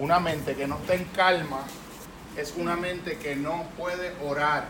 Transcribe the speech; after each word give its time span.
Una 0.00 0.18
mente 0.18 0.54
que 0.54 0.66
no 0.66 0.76
está 0.76 0.94
en 0.94 1.04
calma 1.04 1.60
es 2.34 2.54
una 2.56 2.74
mente 2.74 3.18
que 3.18 3.36
no 3.36 3.64
puede 3.76 4.14
orar. 4.24 4.64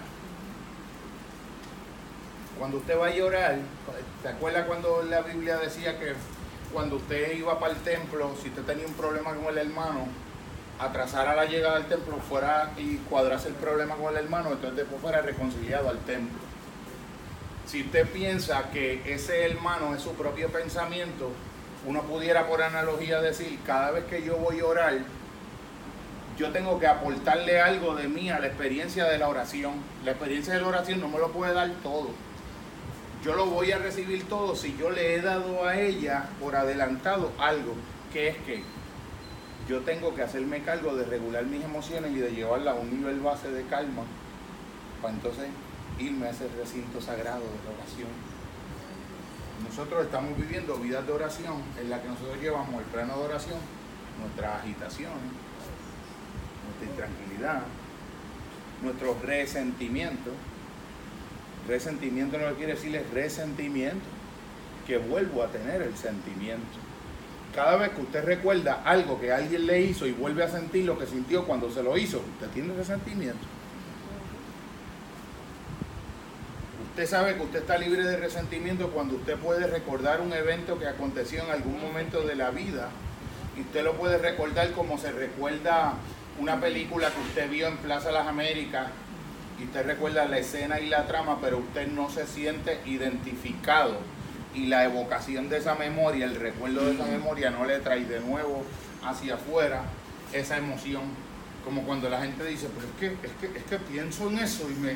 Cuando 2.58 2.78
usted 2.78 2.98
va 2.98 3.06
a 3.06 3.14
llorar, 3.14 3.58
¿te 4.22 4.28
acuerdas 4.28 4.66
cuando 4.66 5.04
la 5.04 5.20
Biblia 5.20 5.56
decía 5.58 6.00
que 6.00 6.14
cuando 6.72 6.96
usted 6.96 7.36
iba 7.36 7.60
para 7.60 7.74
el 7.74 7.78
templo, 7.82 8.34
si 8.42 8.48
usted 8.48 8.62
tenía 8.62 8.84
un 8.88 8.94
problema 8.94 9.32
con 9.32 9.46
el 9.46 9.58
hermano, 9.58 10.08
atrasara 10.80 11.36
la 11.36 11.44
llegada 11.44 11.76
al 11.76 11.86
templo, 11.86 12.16
fuera 12.28 12.72
y 12.76 12.96
cuadrase 12.96 13.50
el 13.50 13.54
problema 13.54 13.94
con 13.94 14.16
el 14.16 14.24
hermano, 14.24 14.50
entonces 14.50 14.78
después 14.78 15.00
fuera 15.00 15.22
reconciliado 15.22 15.90
al 15.90 15.98
templo. 16.00 16.40
Si 17.66 17.82
usted 17.82 18.08
piensa 18.08 18.68
que 18.72 19.00
ese 19.06 19.44
hermano 19.44 19.94
es 19.94 20.02
su 20.02 20.12
propio 20.14 20.48
pensamiento, 20.48 21.30
uno 21.86 22.02
pudiera 22.02 22.48
por 22.48 22.62
analogía 22.62 23.20
decir, 23.20 23.60
cada 23.64 23.92
vez 23.92 24.06
que 24.06 24.24
yo 24.24 24.36
voy 24.36 24.58
a 24.58 24.66
orar, 24.66 24.98
yo 26.40 26.50
tengo 26.52 26.80
que 26.80 26.86
aportarle 26.86 27.60
algo 27.60 27.94
de 27.94 28.08
mí 28.08 28.30
a 28.30 28.40
la 28.40 28.46
experiencia 28.46 29.04
de 29.04 29.18
la 29.18 29.28
oración. 29.28 29.74
La 30.06 30.12
experiencia 30.12 30.54
de 30.54 30.62
la 30.62 30.68
oración 30.68 30.98
no 30.98 31.08
me 31.08 31.18
lo 31.18 31.30
puede 31.32 31.52
dar 31.52 31.70
todo. 31.82 32.08
Yo 33.22 33.34
lo 33.34 33.44
voy 33.44 33.72
a 33.72 33.78
recibir 33.78 34.26
todo 34.26 34.56
si 34.56 34.74
yo 34.78 34.88
le 34.88 35.14
he 35.14 35.20
dado 35.20 35.66
a 35.66 35.78
ella 35.78 36.30
por 36.40 36.56
adelantado 36.56 37.30
algo, 37.38 37.74
que 38.10 38.28
es 38.28 38.38
que 38.38 38.62
yo 39.68 39.80
tengo 39.80 40.14
que 40.14 40.22
hacerme 40.22 40.62
cargo 40.62 40.96
de 40.96 41.04
regular 41.04 41.44
mis 41.44 41.62
emociones 41.62 42.10
y 42.12 42.20
de 42.20 42.30
llevarla 42.30 42.70
a 42.70 42.74
un 42.74 42.88
nivel 42.88 43.20
base 43.20 43.50
de 43.50 43.64
calma 43.66 44.04
para 45.02 45.12
entonces 45.12 45.46
irme 45.98 46.26
a 46.26 46.30
ese 46.30 46.48
recinto 46.58 47.02
sagrado 47.02 47.40
de 47.40 47.68
la 47.68 47.76
oración. 47.76 48.08
Nosotros 49.68 50.06
estamos 50.06 50.34
viviendo 50.38 50.76
vidas 50.76 51.06
de 51.06 51.12
oración 51.12 51.56
en 51.78 51.90
la 51.90 52.00
que 52.00 52.08
nosotros 52.08 52.40
llevamos 52.40 52.80
el 52.80 52.86
plano 52.86 53.18
de 53.18 53.24
oración, 53.24 53.58
nuestras 54.22 54.62
agitaciones, 54.62 55.49
nuestra 56.80 56.86
intranquilidad, 56.86 57.62
nuestros 58.82 59.20
resentimientos. 59.22 60.32
Resentimiento 61.68 62.38
no 62.38 62.54
quiere 62.54 62.74
decir 62.74 62.94
es 62.96 63.08
resentimiento, 63.10 64.04
que 64.86 64.98
vuelvo 64.98 65.42
a 65.42 65.48
tener 65.48 65.82
el 65.82 65.96
sentimiento. 65.96 66.66
Cada 67.54 67.76
vez 67.76 67.90
que 67.90 68.02
usted 68.02 68.24
recuerda 68.24 68.82
algo 68.84 69.20
que 69.20 69.32
alguien 69.32 69.66
le 69.66 69.82
hizo 69.82 70.06
y 70.06 70.12
vuelve 70.12 70.44
a 70.44 70.48
sentir 70.48 70.84
lo 70.84 70.98
que 70.98 71.06
sintió 71.06 71.44
cuando 71.44 71.70
se 71.70 71.82
lo 71.82 71.96
hizo, 71.96 72.18
usted 72.18 72.48
tiene 72.54 72.74
resentimiento. 72.74 73.44
Usted 76.90 77.06
sabe 77.06 77.36
que 77.36 77.42
usted 77.42 77.60
está 77.60 77.78
libre 77.78 78.04
de 78.04 78.16
resentimiento 78.16 78.90
cuando 78.90 79.16
usted 79.16 79.36
puede 79.36 79.66
recordar 79.66 80.20
un 80.20 80.32
evento 80.32 80.78
que 80.78 80.86
aconteció 80.86 81.42
en 81.44 81.50
algún 81.50 81.80
momento 81.80 82.22
de 82.22 82.34
la 82.34 82.50
vida 82.50 82.88
y 83.56 83.60
usted 83.62 83.84
lo 83.84 83.94
puede 83.94 84.18
recordar 84.18 84.72
como 84.72 84.98
se 84.98 85.12
recuerda 85.12 85.94
una 86.40 86.58
película 86.58 87.10
que 87.10 87.20
usted 87.20 87.50
vio 87.50 87.68
en 87.68 87.76
Plaza 87.76 88.10
Las 88.10 88.26
Américas 88.26 88.88
y 89.60 89.64
usted 89.64 89.84
recuerda 89.84 90.24
la 90.24 90.38
escena 90.38 90.80
y 90.80 90.86
la 90.86 91.06
trama, 91.06 91.38
pero 91.40 91.58
usted 91.58 91.86
no 91.88 92.08
se 92.08 92.26
siente 92.26 92.80
identificado 92.86 93.98
y 94.54 94.66
la 94.66 94.84
evocación 94.84 95.50
de 95.50 95.58
esa 95.58 95.74
memoria, 95.74 96.24
el 96.24 96.34
recuerdo 96.34 96.86
de 96.86 96.94
esa 96.94 97.04
memoria 97.04 97.50
no 97.50 97.66
le 97.66 97.78
trae 97.80 98.04
de 98.04 98.20
nuevo 98.20 98.64
hacia 99.04 99.34
afuera 99.34 99.82
esa 100.32 100.56
emoción. 100.56 101.02
Como 101.64 101.82
cuando 101.82 102.08
la 102.08 102.22
gente 102.22 102.42
dice, 102.46 102.68
pero 102.74 102.88
es 102.88 102.94
que, 102.98 103.26
es 103.26 103.32
que, 103.38 103.58
es 103.58 103.64
que 103.64 103.78
pienso 103.78 104.30
en 104.30 104.38
eso 104.38 104.66
y 104.70 104.74
me... 104.74 104.94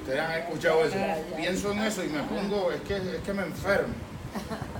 Ustedes 0.00 0.20
han 0.20 0.32
escuchado 0.32 0.84
eso. 0.84 0.96
Pienso 1.34 1.72
en 1.72 1.78
eso 1.78 2.04
y 2.04 2.08
me 2.08 2.22
pongo, 2.22 2.70
es 2.70 2.82
que, 2.82 2.96
es 2.96 3.22
que 3.24 3.32
me 3.32 3.44
enfermo 3.44 3.94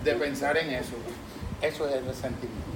de 0.05 0.13
pensar 0.13 0.59
en 0.59 0.69
eso. 0.75 0.93
Eso 1.63 1.89
es 1.89 1.95
el 1.95 2.05
resentimiento. 2.05 2.74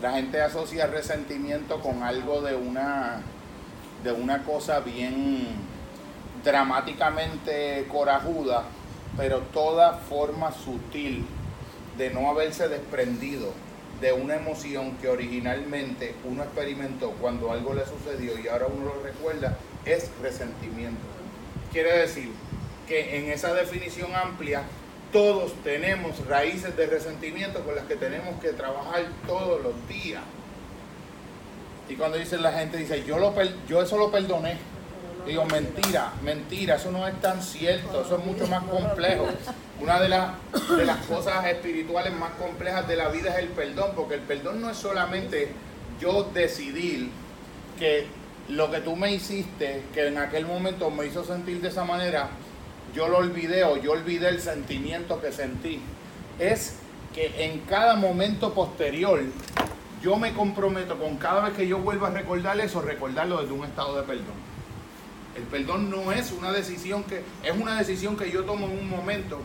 La 0.00 0.12
gente 0.12 0.40
asocia 0.40 0.86
resentimiento 0.86 1.80
con 1.80 2.04
algo 2.04 2.40
de 2.40 2.54
una, 2.54 3.20
de 4.04 4.12
una 4.12 4.44
cosa 4.44 4.78
bien 4.78 5.48
dramáticamente 6.44 7.84
corajuda, 7.90 8.64
pero 9.16 9.40
toda 9.40 9.94
forma 9.94 10.52
sutil 10.52 11.26
de 11.96 12.10
no 12.10 12.30
haberse 12.30 12.68
desprendido 12.68 13.52
de 14.00 14.12
una 14.12 14.36
emoción 14.36 14.96
que 14.98 15.08
originalmente 15.08 16.14
uno 16.24 16.44
experimentó 16.44 17.10
cuando 17.20 17.50
algo 17.50 17.74
le 17.74 17.84
sucedió 17.84 18.38
y 18.38 18.46
ahora 18.46 18.66
uno 18.66 18.94
lo 18.94 19.02
recuerda, 19.02 19.58
es 19.84 20.12
resentimiento. 20.22 21.02
Quiere 21.72 21.98
decir 21.98 22.30
que 22.86 23.18
en 23.18 23.32
esa 23.32 23.52
definición 23.52 24.14
amplia 24.14 24.62
todos 25.12 25.52
tenemos 25.64 26.26
raíces 26.26 26.76
de 26.76 26.86
resentimiento 26.86 27.60
con 27.60 27.74
las 27.74 27.84
que 27.86 27.96
tenemos 27.96 28.40
que 28.40 28.50
trabajar 28.50 29.04
todos 29.26 29.62
los 29.62 29.88
días. 29.88 30.22
Y 31.88 31.94
cuando 31.94 32.18
dice 32.18 32.36
la 32.38 32.52
gente, 32.52 32.76
dice, 32.76 33.04
yo, 33.04 33.18
lo, 33.18 33.34
yo 33.66 33.82
eso 33.82 33.96
lo 33.96 34.10
perdoné. 34.10 34.58
Digo, 35.26 35.44
mentira, 35.46 36.12
mentira, 36.22 36.76
eso 36.76 36.90
no 36.90 37.06
es 37.06 37.18
tan 37.20 37.42
cierto, 37.42 38.02
eso 38.02 38.18
es 38.18 38.24
mucho 38.24 38.46
más 38.46 38.62
complejo. 38.64 39.26
Una 39.80 40.00
de, 40.00 40.08
las 40.08 40.30
de 40.76 40.84
las 40.86 41.04
cosas 41.06 41.44
espirituales 41.46 42.12
más 42.14 42.32
complejas 42.32 42.88
de 42.88 42.96
la 42.96 43.08
vida 43.08 43.30
es 43.32 43.44
el 43.44 43.48
perdón, 43.48 43.92
porque 43.94 44.14
el 44.14 44.20
perdón 44.20 44.60
no 44.60 44.70
es 44.70 44.76
solamente 44.76 45.48
yo 46.00 46.24
decidir 46.32 47.10
que 47.78 48.06
lo 48.48 48.70
que 48.70 48.80
tú 48.80 48.96
me 48.96 49.12
hiciste, 49.12 49.82
que 49.92 50.06
en 50.06 50.18
aquel 50.18 50.46
momento 50.46 50.90
me 50.90 51.06
hizo 51.06 51.24
sentir 51.24 51.60
de 51.60 51.68
esa 51.68 51.84
manera, 51.84 52.30
yo 52.94 53.08
lo 53.08 53.18
olvidé 53.18 53.64
o 53.64 53.76
yo 53.76 53.92
olvidé 53.92 54.28
el 54.28 54.40
sentimiento 54.40 55.20
que 55.20 55.32
sentí. 55.32 55.80
Es 56.38 56.76
que 57.14 57.44
en 57.44 57.60
cada 57.60 57.96
momento 57.96 58.54
posterior 58.54 59.20
yo 60.02 60.16
me 60.16 60.32
comprometo 60.32 60.98
con 60.98 61.16
cada 61.16 61.44
vez 61.44 61.54
que 61.54 61.66
yo 61.66 61.78
vuelva 61.78 62.08
a 62.08 62.10
recordar 62.10 62.58
eso, 62.60 62.80
recordarlo 62.80 63.42
desde 63.42 63.52
un 63.52 63.64
estado 63.64 63.96
de 63.96 64.02
perdón. 64.02 64.48
El 65.36 65.42
perdón 65.44 65.90
no 65.90 66.12
es 66.12 66.32
una 66.32 66.52
decisión 66.52 67.04
que, 67.04 67.22
es 67.42 67.56
una 67.58 67.78
decisión 67.78 68.16
que 68.16 68.30
yo 68.30 68.44
tomo 68.44 68.66
en 68.66 68.78
un 68.78 68.88
momento, 68.88 69.38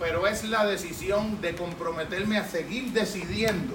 pero 0.00 0.26
es 0.26 0.44
la 0.44 0.66
decisión 0.66 1.40
de 1.40 1.54
comprometerme 1.54 2.38
a 2.38 2.44
seguir 2.44 2.92
decidiendo. 2.92 3.74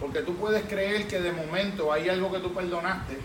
Porque 0.00 0.20
tú 0.20 0.34
puedes 0.36 0.64
creer 0.64 1.06
que 1.08 1.20
de 1.20 1.32
momento 1.32 1.92
hay 1.92 2.08
algo 2.08 2.32
que 2.32 2.38
tú 2.38 2.54
perdonaste 2.54 3.18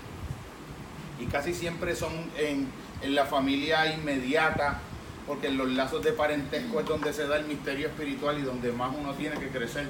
y 1.20 1.26
casi 1.26 1.54
siempre 1.54 1.96
son 1.96 2.12
en, 2.38 2.68
en 3.06 3.14
la 3.14 3.26
familia 3.26 3.94
inmediata, 3.94 4.80
porque 5.28 5.48
en 5.48 5.58
los 5.58 5.70
lazos 5.70 6.04
de 6.04 6.12
parentesco 6.12 6.80
es 6.80 6.88
donde 6.88 7.14
se 7.14 7.28
da 7.28 7.38
el 7.38 7.46
misterio 7.46 7.88
espiritual 7.88 8.40
y 8.40 8.42
donde 8.42 8.72
más 8.72 8.92
uno 9.00 9.14
tiene 9.14 9.38
que 9.40 9.50
crecer. 9.50 9.88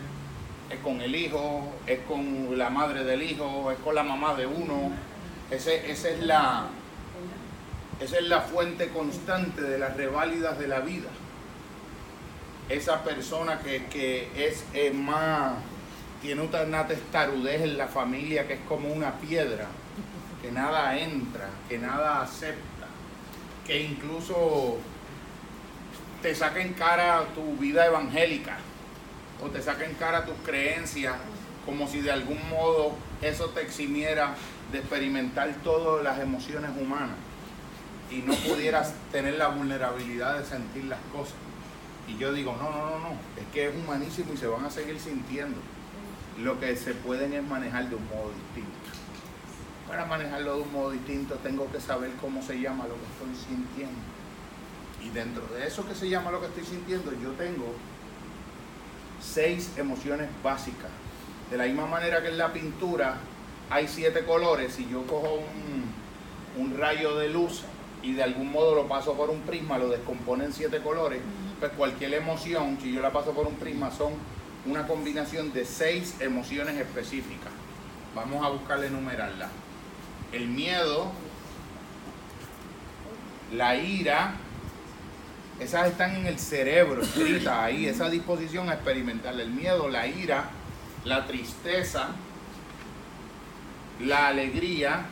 Es 0.70 0.80
con 0.80 1.00
el 1.00 1.16
hijo, 1.16 1.74
es 1.88 2.00
con 2.02 2.58
la 2.58 2.70
madre 2.70 3.06
del 3.06 3.22
hijo, 3.24 3.72
es 3.72 3.78
con 3.80 3.96
la 3.96 4.04
mamá 4.04 4.34
de 4.36 4.46
uno. 4.46 4.92
Ese, 5.50 5.90
esa 5.90 6.10
es 6.10 6.24
la, 6.24 6.66
esa 8.02 8.18
es 8.18 8.28
la 8.28 8.42
fuente 8.42 8.90
constante 8.90 9.62
de 9.62 9.78
las 9.78 9.96
reválidas 9.96 10.60
de 10.60 10.68
la 10.68 10.82
vida. 10.82 11.10
Esa 12.68 13.02
persona 13.04 13.60
que, 13.60 14.30
es 14.36 14.94
más, 14.94 15.54
tiene 16.22 16.42
una 16.42 16.86
testarudez 16.86 17.62
en 17.62 17.78
la 17.78 17.88
familia 17.88 18.46
que 18.46 18.56
es 18.56 18.62
como 18.68 18.90
una 18.90 19.14
piedra, 19.20 19.68
que 20.42 20.52
nada 20.52 20.98
entra, 20.98 21.48
que 21.70 21.78
nada 21.78 22.22
acepta, 22.22 22.75
que 23.66 23.82
incluso 23.82 24.78
te 26.22 26.34
saca 26.36 26.62
en 26.62 26.74
cara 26.74 27.26
tu 27.34 27.58
vida 27.58 27.86
evangélica 27.86 28.58
o 29.44 29.48
te 29.50 29.62
saca 29.62 29.86
en 29.86 29.96
cara 29.96 30.26
tus 30.26 30.36
creencias 30.46 31.16
como 31.66 31.88
si 31.88 32.02
de 32.02 32.12
algún 32.12 32.40
modo 32.50 32.94
eso 33.22 33.50
te 33.50 33.62
eximiera 33.62 34.36
de 34.72 34.80
experimentar 34.80 35.54
todas 35.64 36.04
las 36.04 36.20
emociones 36.20 36.72
humanas 36.80 37.18
y 38.12 38.18
no 38.20 38.36
pudieras 38.36 38.94
tener 39.12 39.36
la 39.36 39.48
vulnerabilidad 39.48 40.40
de 40.40 40.46
sentir 40.46 40.86
las 40.86 41.00
cosas. 41.12 41.36
Y 42.08 42.18
yo 42.18 42.32
digo, 42.34 42.56
no, 42.60 42.70
no, 42.70 42.90
no, 42.92 43.00
no, 43.00 43.10
es 43.36 43.48
que 43.52 43.70
es 43.70 43.76
humanísimo 43.76 44.34
y 44.34 44.38
se 44.38 44.46
van 44.46 44.64
a 44.64 44.70
seguir 44.70 45.00
sintiendo. 45.00 45.58
Lo 46.40 46.60
que 46.60 46.76
se 46.76 46.94
pueden 46.94 47.34
es 47.34 47.44
manejar 47.44 47.90
de 47.90 47.96
un 47.96 48.06
modo 48.08 48.32
distinto. 48.32 48.95
Para 49.96 50.08
manejarlo 50.08 50.58
de 50.58 50.62
un 50.64 50.74
modo 50.74 50.92
distinto 50.92 51.36
tengo 51.36 51.72
que 51.72 51.80
saber 51.80 52.12
cómo 52.20 52.42
se 52.42 52.60
llama 52.60 52.84
lo 52.84 52.96
que 52.96 53.34
estoy 53.34 53.48
sintiendo. 53.48 53.98
Y 55.02 55.10
dentro 55.10 55.48
de 55.56 55.66
eso 55.66 55.88
que 55.88 55.96
se 55.96 56.10
llama 56.10 56.32
lo 56.32 56.42
que 56.42 56.48
estoy 56.48 56.66
sintiendo, 56.66 57.14
yo 57.14 57.32
tengo 57.38 57.74
seis 59.22 59.72
emociones 59.78 60.28
básicas. 60.44 60.90
De 61.50 61.56
la 61.56 61.64
misma 61.64 61.88
manera 61.88 62.22
que 62.22 62.28
en 62.28 62.38
la 62.38 62.52
pintura 62.52 63.20
hay 63.70 63.88
siete 63.88 64.26
colores, 64.26 64.78
y 64.80 64.90
yo 64.90 65.08
cojo 65.08 65.36
un, 65.36 66.62
un 66.62 66.78
rayo 66.78 67.16
de 67.16 67.30
luz 67.30 67.62
y 68.04 68.16
de 68.16 68.24
algún 68.24 68.52
modo 68.52 68.76
lo 68.76 68.90
paso 68.90 69.14
por 69.14 69.30
un 69.30 69.44
prisma, 69.44 69.78
lo 69.78 69.88
descompone 69.88 70.44
en 70.44 70.52
siete 70.52 70.82
colores, 70.82 71.22
pues 71.62 71.72
cualquier 71.72 72.16
emoción, 72.16 72.78
si 72.82 72.92
yo 72.92 73.02
la 73.02 73.14
paso 73.14 73.32
por 73.32 73.48
un 73.48 73.56
prisma, 73.56 73.92
son 73.92 74.12
una 74.66 74.88
combinación 74.88 75.54
de 75.54 75.64
seis 75.64 76.18
emociones 76.20 76.76
específicas. 76.76 77.54
Vamos 78.14 78.46
a 78.46 78.50
buscarle 78.50 78.88
enumerarla. 78.88 79.48
El 80.36 80.50
miedo, 80.50 81.14
la 83.54 83.78
ira, 83.78 84.34
esas 85.62 85.88
están 85.88 86.14
en 86.14 86.28
el 86.28 86.38
cerebro, 86.38 87.04
escritas 87.04 87.58
ahí, 87.58 87.86
esa 87.88 88.10
disposición 88.10 88.70
a 88.70 88.74
experimentar 88.74 89.40
el 89.40 89.50
miedo, 89.50 89.88
la 89.88 90.08
ira, 90.08 90.50
la 91.06 91.26
tristeza, 91.26 92.10
la 94.02 94.28
alegría, 94.28 95.06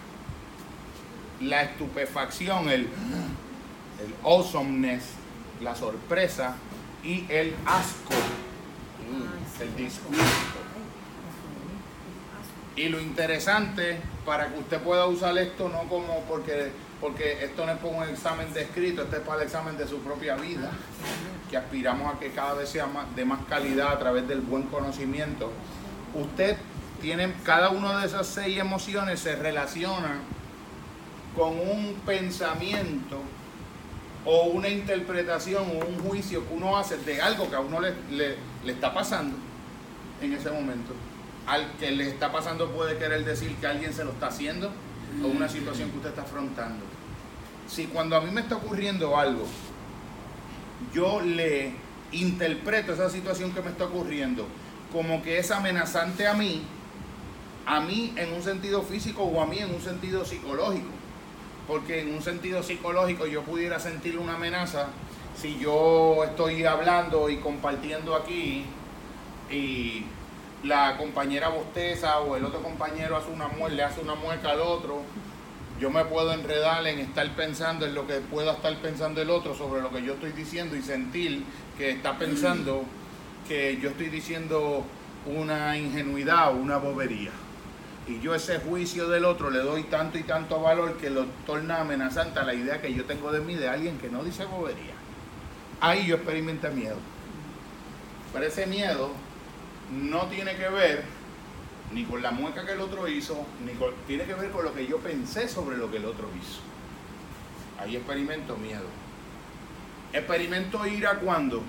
la 1.39 1.63
estupefacción, 1.63 2.67
el, 2.67 2.81
el 2.81 4.13
awesomeness, 4.25 5.05
la 5.61 5.73
sorpresa 5.73 6.55
y 7.01 7.23
el 7.29 7.55
asco, 7.65 8.13
el 9.61 9.75
disgusto. 9.77 10.62
Y 12.75 12.89
lo 12.89 12.99
interesante, 12.99 13.99
para 14.25 14.47
que 14.47 14.59
usted 14.59 14.81
pueda 14.81 15.05
usar 15.05 15.37
esto, 15.37 15.69
no 15.69 15.87
como 15.87 16.21
porque, 16.21 16.71
porque 16.99 17.43
esto 17.43 17.65
no 17.65 17.71
es 17.71 17.77
por 17.77 17.93
un 17.93 18.03
examen 18.03 18.51
de 18.51 18.63
escrito, 18.63 19.03
este 19.03 19.17
es 19.17 19.21
para 19.21 19.41
el 19.41 19.47
examen 19.47 19.77
de 19.77 19.87
su 19.87 19.99
propia 19.99 20.35
vida, 20.35 20.71
que 21.51 21.57
aspiramos 21.57 22.15
a 22.15 22.19
que 22.19 22.31
cada 22.31 22.55
vez 22.55 22.69
sea 22.69 22.87
de 23.15 23.25
más 23.25 23.41
calidad 23.47 23.89
a 23.89 23.99
través 23.99 24.27
del 24.27 24.41
buen 24.41 24.63
conocimiento. 24.63 25.51
Usted 26.15 26.57
tiene, 26.99 27.33
cada 27.43 27.69
una 27.69 27.99
de 27.99 28.07
esas 28.07 28.25
seis 28.25 28.57
emociones 28.57 29.19
se 29.19 29.35
relaciona 29.35 30.17
con 31.35 31.59
un 31.59 32.01
pensamiento 32.07 33.19
o 34.25 34.45
una 34.45 34.69
interpretación 34.69 35.63
o 35.63 35.85
un 35.85 35.99
juicio 35.99 36.47
que 36.47 36.53
uno 36.55 36.75
hace 36.75 36.97
de 36.97 37.21
algo 37.21 37.49
que 37.49 37.55
a 37.55 37.59
uno 37.59 37.81
le, 37.81 37.93
le 38.09 38.71
está 38.71 38.93
pasando 38.93 39.35
en 40.21 40.33
ese 40.33 40.49
momento 40.49 40.93
al 41.47 41.71
que 41.77 41.91
le 41.91 42.07
está 42.07 42.31
pasando 42.31 42.69
puede 42.71 42.97
querer 42.97 43.25
decir 43.25 43.55
que 43.55 43.67
alguien 43.67 43.93
se 43.93 44.03
lo 44.03 44.11
está 44.11 44.27
haciendo 44.27 44.71
o 45.23 45.27
una 45.27 45.49
situación 45.49 45.89
que 45.91 45.97
usted 45.97 46.09
está 46.09 46.23
afrontando. 46.23 46.85
Si 47.67 47.85
cuando 47.87 48.15
a 48.15 48.21
mí 48.21 48.31
me 48.31 48.41
está 48.41 48.55
ocurriendo 48.55 49.17
algo, 49.17 49.45
yo 50.93 51.21
le 51.21 51.73
interpreto 52.11 52.93
esa 52.93 53.09
situación 53.09 53.51
que 53.51 53.61
me 53.61 53.69
está 53.69 53.85
ocurriendo 53.85 54.45
como 54.91 55.23
que 55.23 55.39
es 55.39 55.49
amenazante 55.49 56.27
a 56.27 56.35
mí, 56.35 56.61
a 57.65 57.79
mí 57.79 58.13
en 58.15 58.31
un 58.33 58.43
sentido 58.43 58.83
físico 58.83 59.23
o 59.23 59.41
a 59.41 59.47
mí 59.47 59.57
en 59.57 59.73
un 59.73 59.81
sentido 59.81 60.23
psicológico. 60.23 60.89
Porque 61.67 62.01
en 62.01 62.13
un 62.13 62.21
sentido 62.21 62.61
psicológico 62.61 63.25
yo 63.25 63.41
pudiera 63.41 63.79
sentir 63.79 64.19
una 64.19 64.35
amenaza 64.35 64.87
si 65.35 65.57
yo 65.57 66.23
estoy 66.25 66.63
hablando 66.65 67.29
y 67.29 67.37
compartiendo 67.37 68.15
aquí 68.15 68.65
y 69.49 70.05
la 70.63 70.97
compañera 70.97 71.49
bosteza 71.49 72.19
o 72.19 72.35
el 72.35 72.45
otro 72.45 72.61
compañero 72.61 73.17
hace 73.17 73.29
una 73.29 73.49
le 73.67 73.83
hace 73.83 74.01
una 74.01 74.15
mueca 74.15 74.51
al 74.51 74.61
otro, 74.61 75.01
yo 75.79 75.89
me 75.89 76.05
puedo 76.05 76.31
enredar 76.31 76.85
en 76.87 76.99
estar 76.99 77.27
pensando 77.35 77.85
en 77.85 77.93
lo 77.93 78.07
que 78.07 78.15
pueda 78.15 78.53
estar 78.53 78.75
pensando 78.77 79.21
el 79.21 79.29
otro 79.29 79.53
sobre 79.55 79.81
lo 79.81 79.91
que 79.91 80.01
yo 80.01 80.13
estoy 80.13 80.31
diciendo 80.31 80.75
y 80.75 80.81
sentir 80.81 81.43
que 81.77 81.91
está 81.91 82.17
pensando 82.17 82.83
que 83.47 83.77
yo 83.81 83.89
estoy 83.89 84.07
diciendo 84.07 84.85
una 85.25 85.77
ingenuidad 85.77 86.53
o 86.53 86.57
una 86.57 86.77
bobería. 86.77 87.31
Y 88.07 88.19
yo 88.19 88.35
ese 88.35 88.59
juicio 88.59 89.07
del 89.07 89.25
otro 89.25 89.49
le 89.49 89.59
doy 89.59 89.83
tanto 89.83 90.17
y 90.17 90.23
tanto 90.23 90.61
valor 90.61 90.97
que 90.97 91.09
lo 91.09 91.25
torna 91.45 91.81
amenazante 91.81 92.39
a 92.39 92.43
la 92.43 92.53
idea 92.53 92.81
que 92.81 92.93
yo 92.93 93.05
tengo 93.05 93.31
de 93.31 93.39
mí 93.39 93.55
de 93.55 93.67
alguien 93.67 93.97
que 93.97 94.09
no 94.09 94.23
dice 94.23 94.45
bobería. 94.45 94.93
Ahí 95.81 96.05
yo 96.05 96.15
experimenté 96.15 96.69
miedo. 96.69 96.97
Pero 98.33 98.45
ese 98.45 98.67
miedo 98.67 99.11
no 99.91 100.27
tiene 100.27 100.55
que 100.55 100.69
ver 100.69 101.03
ni 101.93 102.05
con 102.05 102.21
la 102.21 102.31
mueca 102.31 102.65
que 102.65 102.73
el 102.73 102.81
otro 102.81 103.07
hizo, 103.07 103.45
ni 103.65 103.73
con, 103.73 103.93
tiene 104.07 104.23
que 104.23 104.33
ver 104.33 104.51
con 104.51 104.65
lo 104.65 104.73
que 104.73 104.87
yo 104.87 104.97
pensé 104.97 105.47
sobre 105.47 105.77
lo 105.77 105.91
que 105.91 105.97
el 105.97 106.05
otro 106.05 106.27
hizo. 106.39 106.61
Ahí 107.79 107.95
experimento 107.95 108.55
miedo. 108.57 108.87
Experimento 110.11 110.85
ira 110.87 111.19
cuando. 111.19 111.61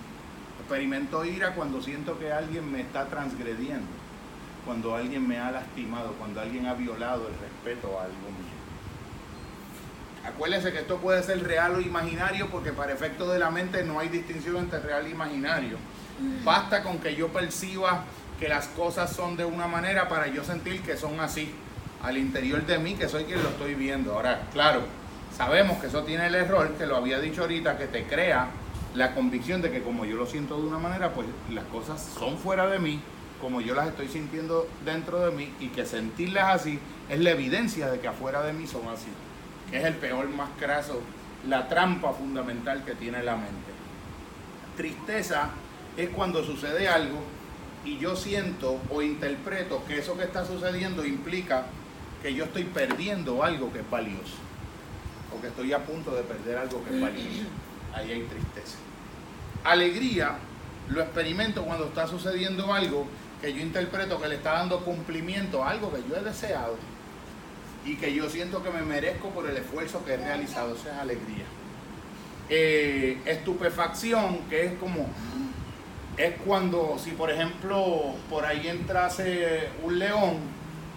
Experimento 0.61 1.25
ira 1.25 1.55
cuando 1.55 1.83
siento 1.83 2.19
que 2.19 2.33
alguien 2.33 2.71
me 2.71 2.81
está 2.81 3.07
transgrediendo, 3.09 3.87
cuando 4.65 4.95
alguien 4.95 5.27
me 5.27 5.39
ha 5.39 5.51
lastimado, 5.51 6.13
cuando 6.13 6.41
alguien 6.41 6.67
ha 6.67 6.75
violado 6.75 7.29
el 7.29 7.35
respeto 7.39 7.99
a 7.99 8.05
algo 8.05 8.15
mío. 8.15 8.64
Acuérdense 10.27 10.73
que 10.73 10.79
esto 10.79 10.97
puede 10.97 11.23
ser 11.23 11.43
real 11.45 11.75
o 11.75 11.81
imaginario 11.81 12.49
porque 12.51 12.73
para 12.73 12.93
efecto 12.93 13.31
de 13.31 13.39
la 13.39 13.51
mente 13.51 13.85
no 13.85 14.01
hay 14.01 14.09
distinción 14.09 14.57
entre 14.57 14.81
real 14.81 15.07
e 15.07 15.11
imaginario. 15.11 15.77
Basta 16.45 16.83
con 16.83 16.99
que 16.99 17.15
yo 17.15 17.29
perciba 17.29 18.05
que 18.39 18.49
las 18.49 18.67
cosas 18.69 19.13
son 19.13 19.37
de 19.37 19.45
una 19.45 19.67
manera 19.67 20.09
para 20.09 20.27
yo 20.29 20.43
sentir 20.43 20.81
que 20.83 20.97
son 20.97 21.21
así 21.21 21.53
al 22.03 22.17
interior 22.19 22.65
de 22.65 22.79
mí, 22.79 22.95
que 22.95 23.09
soy 23.09 23.25
quien 23.25 23.43
lo 23.43 23.49
estoy 23.51 23.75
viendo. 23.75 24.15
Ahora, 24.15 24.49
claro, 24.53 24.83
sabemos 25.37 25.79
que 25.79 25.89
eso 25.89 26.03
tiene 26.05 26.27
el 26.27 26.35
error, 26.35 26.73
que 26.79 26.87
lo 26.87 26.97
había 26.97 27.19
dicho 27.21 27.43
ahorita, 27.43 27.77
que 27.77 27.87
te 27.87 28.05
crea 28.05 28.49
la 28.95 29.15
convicción 29.15 29.61
de 29.61 29.71
que 29.71 29.83
como 29.83 30.05
yo 30.05 30.17
lo 30.17 30.27
siento 30.27 30.57
de 30.57 30.67
una 30.67 30.79
manera, 30.79 31.13
pues 31.13 31.27
las 31.51 31.65
cosas 31.65 32.03
son 32.19 32.39
fuera 32.39 32.67
de 32.67 32.79
mí, 32.79 33.01
como 33.41 33.61
yo 33.61 33.75
las 33.75 33.89
estoy 33.89 34.09
sintiendo 34.09 34.69
dentro 34.85 35.21
de 35.21 35.33
mí, 35.33 35.53
y 35.61 35.69
que 35.69 35.85
sentirlas 35.85 36.61
así 36.61 36.79
es 37.09 37.21
la 37.21 37.31
evidencia 37.31 37.91
de 37.91 38.01
que 38.01 38.09
afuera 38.09 38.43
de 38.43 38.53
mí 38.53 38.67
son 38.67 38.83
así, 38.89 39.09
que 39.71 39.79
es 39.79 39.85
el 39.85 39.95
peor 39.95 40.29
más 40.29 40.51
craso, 40.59 41.01
la 41.49 41.69
trampa 41.69 42.13
fundamental 42.13 42.85
que 42.85 42.95
tiene 42.95 43.23
la 43.23 43.37
mente. 43.37 43.73
Tristeza 44.77 45.51
es 45.97 46.09
cuando 46.11 46.45
sucede 46.45 46.89
algo 46.89 47.23
y 47.85 47.99
yo 47.99 48.17
siento 48.17 48.81
o 48.91 49.03
interpreto 49.03 49.85
que 49.87 49.99
eso 49.99 50.17
que 50.17 50.25
está 50.25 50.45
sucediendo 50.45 51.05
implica 51.05 51.67
que 52.23 52.35
yo 52.35 52.45
estoy 52.45 52.65
perdiendo 52.65 53.43
algo 53.45 53.73
que 53.73 53.81
es 53.81 53.91
valioso 53.91 54.37
o 55.37 55.41
que 55.41 55.49
estoy 55.49 55.73
a 55.73 55.85
punto 55.85 56.15
de 56.15 56.23
perder 56.23 56.59
algo 56.59 56.83
que 56.85 56.95
es 56.95 57.01
valioso. 57.01 57.49
Ahí 57.95 58.11
hay 58.11 58.23
tristeza. 58.23 58.79
Alegría 59.63 60.37
lo 60.89 61.03
experimento 61.03 61.65
cuando 61.65 61.87
está 61.87 62.07
sucediendo 62.07 62.73
algo 62.73 63.07
que 63.41 63.53
yo 63.53 63.61
interpreto 63.61 64.21
que 64.21 64.29
le 64.29 64.37
está 64.37 64.55
dando 64.55 64.81
cumplimiento 64.81 65.63
a 65.63 65.71
algo 65.71 65.93
que 65.93 66.03
yo 66.09 66.17
he 66.17 66.25
deseado 66.25 66.77
y 67.85 67.97
que 67.97 68.15
yo 68.15 68.29
siento 68.31 68.63
que 68.63 68.71
me 68.71 68.83
merezco 68.83 69.31
por 69.31 69.49
el 69.49 69.57
esfuerzo 69.57 70.05
que 70.05 70.15
he 70.15 70.17
realizado. 70.17 70.75
Eso 70.75 70.89
es 70.89 70.95
alegría. 70.95 71.45
Eh, 72.49 73.19
estupefacción, 73.25 74.39
que 74.51 74.67
es 74.67 74.73
como 74.75 75.09
es 76.17 76.35
cuando, 76.47 76.97
si 77.03 77.11
por 77.11 77.31
ejemplo 77.31 78.15
por 78.31 78.47
ahí 78.47 78.69
entrase 78.69 79.69
un 79.83 79.99
león, 79.99 80.39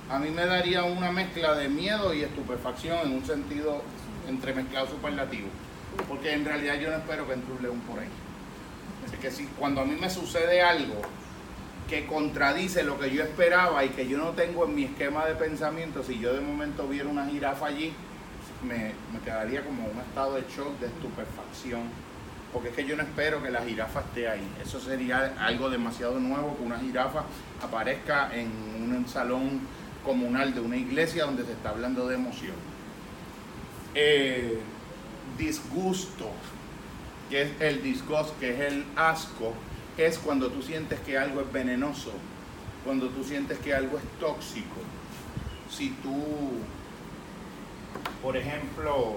a 0.10 0.20
mí 0.20 0.30
me 0.30 0.46
daría 0.46 0.84
una 0.84 1.12
mezcla 1.12 1.56
de 1.56 1.70
miedo 1.70 2.14
y 2.14 2.22
estupefacción 2.22 3.00
en 3.08 3.14
un 3.14 3.26
sentido 3.26 3.82
entremezclado 4.28 4.88
superlativo. 4.88 5.48
Porque 6.08 6.34
en 6.34 6.46
realidad 6.46 6.80
yo 6.80 6.92
no 6.92 6.98
espero 6.98 7.28
que 7.28 7.34
entre 7.34 7.54
un 7.54 7.62
león 7.62 7.80
por 7.82 8.00
ahí. 8.00 8.10
Así 9.06 9.18
que 9.18 9.32
si 9.32 9.46
cuando 9.58 9.82
a 9.82 9.86
mí 9.86 9.96
me 10.00 10.10
sucede 10.10 10.62
algo 10.62 11.02
que 11.90 12.06
contradice 12.06 12.84
lo 12.84 13.00
que 13.00 13.12
yo 13.12 13.24
esperaba 13.24 13.84
y 13.86 13.90
que 13.90 14.08
yo 14.08 14.18
no 14.18 14.32
tengo 14.32 14.66
en 14.66 14.76
mi 14.76 14.84
esquema 14.84 15.26
de 15.26 15.36
pensamiento, 15.36 16.04
si 16.04 16.20
yo 16.20 16.34
de 16.34 16.42
momento 16.42 16.88
viera 16.88 17.08
una 17.08 17.26
jirafa 17.26 17.68
allí, 17.68 17.94
me, 18.64 18.94
me 19.14 19.20
quedaría 19.24 19.64
como 19.64 19.86
un 19.86 20.00
estado 20.00 20.36
de 20.36 20.42
shock, 20.42 20.80
de 20.80 20.88
estupefacción 20.88 22.08
porque 22.54 22.70
es 22.70 22.76
que 22.76 22.86
yo 22.86 22.96
no 22.96 23.04
espero 23.04 23.44
que 23.44 23.52
la 23.52 23.62
jirafa 23.62 24.02
esté 24.02 24.28
ahí. 24.28 24.48
Eso 24.64 24.80
sería 24.80 25.36
algo 25.40 25.70
demasiado 25.70 26.20
nuevo 26.20 26.56
que 26.58 26.64
una 26.64 26.80
jirafa 26.80 27.24
aparezca 27.62 28.30
en 28.34 28.50
un 28.50 29.08
salón 29.08 29.62
comunal 30.04 30.54
de 30.54 30.62
una 30.62 30.78
iglesia 30.78 31.26
donde 31.26 31.46
se 31.46 31.52
está 31.52 31.70
hablando 31.70 32.08
de 32.08 32.16
emoción. 32.16 32.56
Eh, 33.94 34.60
disgusto, 35.38 36.32
que 37.30 37.44
es 37.44 37.52
el 37.60 37.84
disgusto, 37.84 38.34
que 38.40 38.54
es 38.54 38.74
el 38.74 38.86
asco, 38.96 39.54
es 39.98 40.20
cuando 40.20 40.50
tú 40.50 40.62
sientes 40.62 41.00
que 41.00 41.18
algo 41.18 41.42
es 41.42 41.52
venenoso, 41.52 42.12
cuando 42.86 43.10
tú 43.10 43.24
sientes 43.24 43.58
que 43.60 43.74
algo 43.74 43.98
es 43.98 44.04
tóxico. 44.20 44.78
Si 45.70 45.90
tú, 46.02 46.24
por 48.22 48.38
ejemplo, 48.38 49.16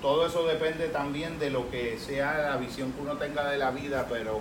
todo 0.00 0.26
eso 0.26 0.46
depende 0.46 0.88
también 0.88 1.38
de 1.38 1.50
lo 1.50 1.70
que 1.70 1.98
sea 1.98 2.38
la 2.38 2.56
visión 2.56 2.92
que 2.92 3.02
uno 3.02 3.16
tenga 3.16 3.48
de 3.50 3.58
la 3.58 3.70
vida, 3.70 4.06
pero 4.08 4.40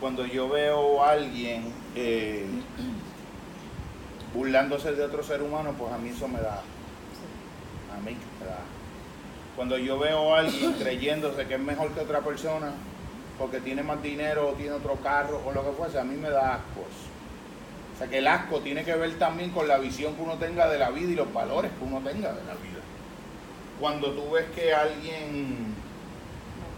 cuando 0.00 0.26
yo 0.26 0.48
veo 0.48 1.02
a 1.02 1.12
alguien 1.12 1.72
eh, 1.94 2.46
burlándose 4.34 4.92
de 4.92 5.04
otro 5.04 5.22
ser 5.22 5.42
humano, 5.42 5.74
pues 5.78 5.92
a 5.92 5.98
mí 5.98 6.08
eso 6.10 6.26
me 6.26 6.40
da. 6.40 6.62
A 7.94 8.00
mí 8.04 8.16
me 8.40 8.46
da. 8.46 8.60
Cuando 9.56 9.76
yo 9.76 9.98
veo 9.98 10.34
a 10.34 10.40
alguien 10.40 10.72
creyéndose 10.74 11.46
que 11.46 11.54
es 11.54 11.60
mejor 11.60 11.90
que 11.92 12.00
otra 12.00 12.20
persona, 12.20 12.72
porque 13.38 13.60
tiene 13.60 13.82
más 13.82 14.02
dinero 14.02 14.48
o 14.48 14.52
tiene 14.52 14.72
otro 14.72 14.96
carro 14.96 15.40
o 15.46 15.52
lo 15.52 15.64
que 15.64 15.72
fuese, 15.72 15.98
a 15.98 16.04
mí 16.04 16.16
me 16.16 16.30
da 16.30 16.54
asco. 16.54 16.80
O 17.94 17.98
sea 17.98 18.08
que 18.08 18.18
el 18.18 18.26
asco 18.26 18.60
tiene 18.60 18.84
que 18.84 18.94
ver 18.94 19.18
también 19.18 19.50
con 19.50 19.66
la 19.66 19.78
visión 19.78 20.14
que 20.14 20.22
uno 20.22 20.34
tenga 20.34 20.68
de 20.68 20.78
la 20.78 20.90
vida 20.90 21.12
y 21.12 21.14
los 21.14 21.32
valores 21.32 21.70
que 21.72 21.84
uno 21.84 21.98
tenga 21.98 22.32
de 22.32 22.44
la 22.44 22.54
vida 22.54 22.78
cuando 23.80 24.10
tú 24.12 24.30
ves 24.30 24.46
que 24.54 24.74
alguien 24.74 25.74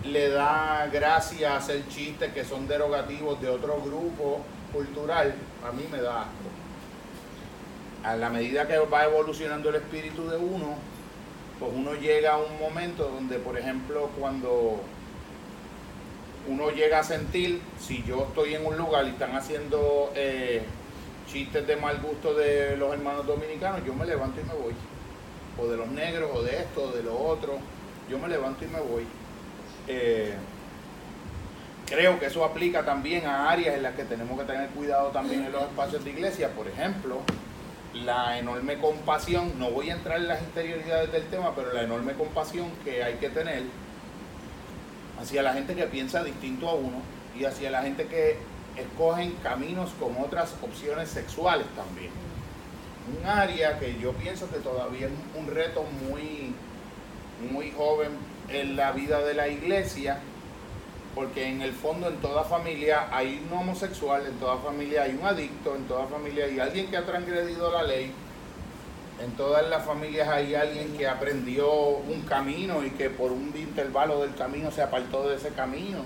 le 0.05 0.29
da 0.31 0.87
gracia 0.93 1.57
hacer 1.57 1.87
chistes 1.89 2.33
que 2.33 2.45
son 2.45 2.69
derogativos 2.69 3.41
de 3.41 3.49
otro 3.49 3.81
grupo 3.81 4.41
cultural, 4.73 5.35
a 5.67 5.73
mí 5.73 5.85
me 5.91 6.01
da 6.01 6.23
asco. 6.23 6.33
A 8.05 8.17
la 8.17 8.31
medida 8.31 8.67
que 8.67 8.79
va 8.79 9.05
evolucionando 9.05 9.69
el 9.69 9.77
espíritu 9.77 10.29
de 10.29 10.37
uno, 10.37 10.77
pues 11.59 11.73
uno 11.75 11.95
llega 11.95 12.35
a 12.35 12.39
un 12.39 12.59
momento 12.59 13.05
donde, 13.09 13.39
por 13.39 13.59
ejemplo, 13.59 14.11
cuando 14.19 14.81
uno 16.49 16.71
llega 16.71 17.01
a 17.01 17.05
sentir, 17.05 17.61
si 17.79 18.03
yo 18.05 18.27
estoy 18.29 18.55
en 18.55 18.67
un 18.67 18.77
lugar 18.77 19.05
y 19.07 19.11
están 19.11 19.37
haciendo 19.37 20.13
eh, 20.15 20.63
chistes 21.31 21.67
de 21.67 21.77
mal 21.77 22.01
gusto 22.01 22.35
de 22.35 22.77
los 22.77 22.93
hermanos 22.93 23.27
dominicanos, 23.27 23.85
yo 23.85 23.95
me 23.95 24.07
levanto 24.07 24.41
y 24.41 24.45
me 24.45 24.55
voy. 24.55 24.75
O 25.59 25.67
de 25.67 25.77
los 25.77 25.89
negros, 25.89 26.31
o 26.35 26.43
de 26.43 26.57
esto, 26.59 26.85
o 26.85 26.93
de 26.93 27.03
lo 27.03 27.19
otro. 27.19 27.59
Yo 28.09 28.19
me 28.19 28.29
levanto 28.29 28.65
y 28.65 28.69
me 28.69 28.81
voy. 28.81 29.05
Eh, 29.87 30.35
creo 31.87 32.19
que 32.19 32.27
eso 32.27 32.45
aplica 32.45 32.85
también 32.85 33.27
a 33.27 33.51
áreas 33.51 33.77
en 33.77 33.83
las 33.83 33.95
que 33.95 34.05
tenemos 34.05 34.39
que 34.39 34.47
tener 34.47 34.71
cuidado 34.71 35.09
también 35.09 35.45
en 35.45 35.53
los 35.53 35.63
espacios 35.63 36.05
de 36.05 36.11
iglesia. 36.11 36.49
Por 36.51 36.67
ejemplo, 36.69 37.21
la 37.95 38.39
enorme 38.39 38.79
compasión, 38.79 39.59
no 39.59 39.71
voy 39.71 39.91
a 39.91 39.95
entrar 39.95 40.19
en 40.19 40.29
las 40.29 40.41
interioridades 40.41 41.13
del 41.13 41.25
tema, 41.25 41.55
pero 41.55 41.73
la 41.73 41.83
enorme 41.83 42.15
compasión 42.15 42.71
que 42.85 43.03
hay 43.03 43.15
que 43.15 43.29
tener 43.29 43.65
hacia 45.21 45.43
la 45.43 45.53
gente 45.53 45.75
que 45.75 45.85
piensa 45.85 46.25
distinto 46.25 46.69
a 46.69 46.75
uno 46.75 47.03
y 47.39 47.45
hacia 47.45 47.71
la 47.71 47.83
gente 47.83 48.07
que 48.07 48.39
escogen 48.77 49.33
caminos 49.43 49.91
con 49.99 50.17
otras 50.23 50.55
opciones 50.63 51.09
sexuales 51.09 51.67
también. 51.77 52.11
Un 53.19 53.27
área 53.27 53.79
que 53.79 53.99
yo 53.99 54.13
pienso 54.13 54.49
que 54.51 54.59
todavía 54.59 55.07
es 55.07 55.13
un 55.39 55.47
reto 55.47 55.85
muy, 56.09 56.55
muy 57.51 57.71
joven 57.73 58.11
en 58.49 58.77
la 58.77 58.93
vida 58.93 59.21
de 59.21 59.35
la 59.35 59.49
iglesia, 59.49 60.21
porque 61.15 61.49
en 61.49 61.61
el 61.61 61.73
fondo 61.73 62.09
en 62.09 62.17
toda 62.17 62.45
familia 62.45 63.09
hay 63.13 63.45
un 63.51 63.59
homosexual, 63.59 64.27
en 64.27 64.39
toda 64.39 64.59
familia 64.59 65.03
hay 65.03 65.19
un 65.21 65.27
adicto, 65.27 65.75
en 65.75 65.85
toda 65.85 66.07
familia 66.07 66.45
hay 66.45 66.61
alguien 66.61 66.89
que 66.89 66.97
ha 66.97 67.05
transgredido 67.05 67.73
la 67.73 67.83
ley, 67.83 68.13
en 69.23 69.33
todas 69.33 69.69
las 69.69 69.85
familias 69.85 70.29
hay 70.29 70.55
alguien 70.55 70.97
que 70.97 71.07
aprendió 71.07 71.71
un 71.71 72.23
camino 72.23 72.85
y 72.85 72.91
que 72.91 73.11
por 73.11 73.33
un 73.33 73.53
intervalo 73.55 74.23
del 74.23 74.35
camino 74.35 74.71
se 74.71 74.83
apartó 74.83 75.29
de 75.29 75.37
ese 75.37 75.51
camino. 75.51 75.99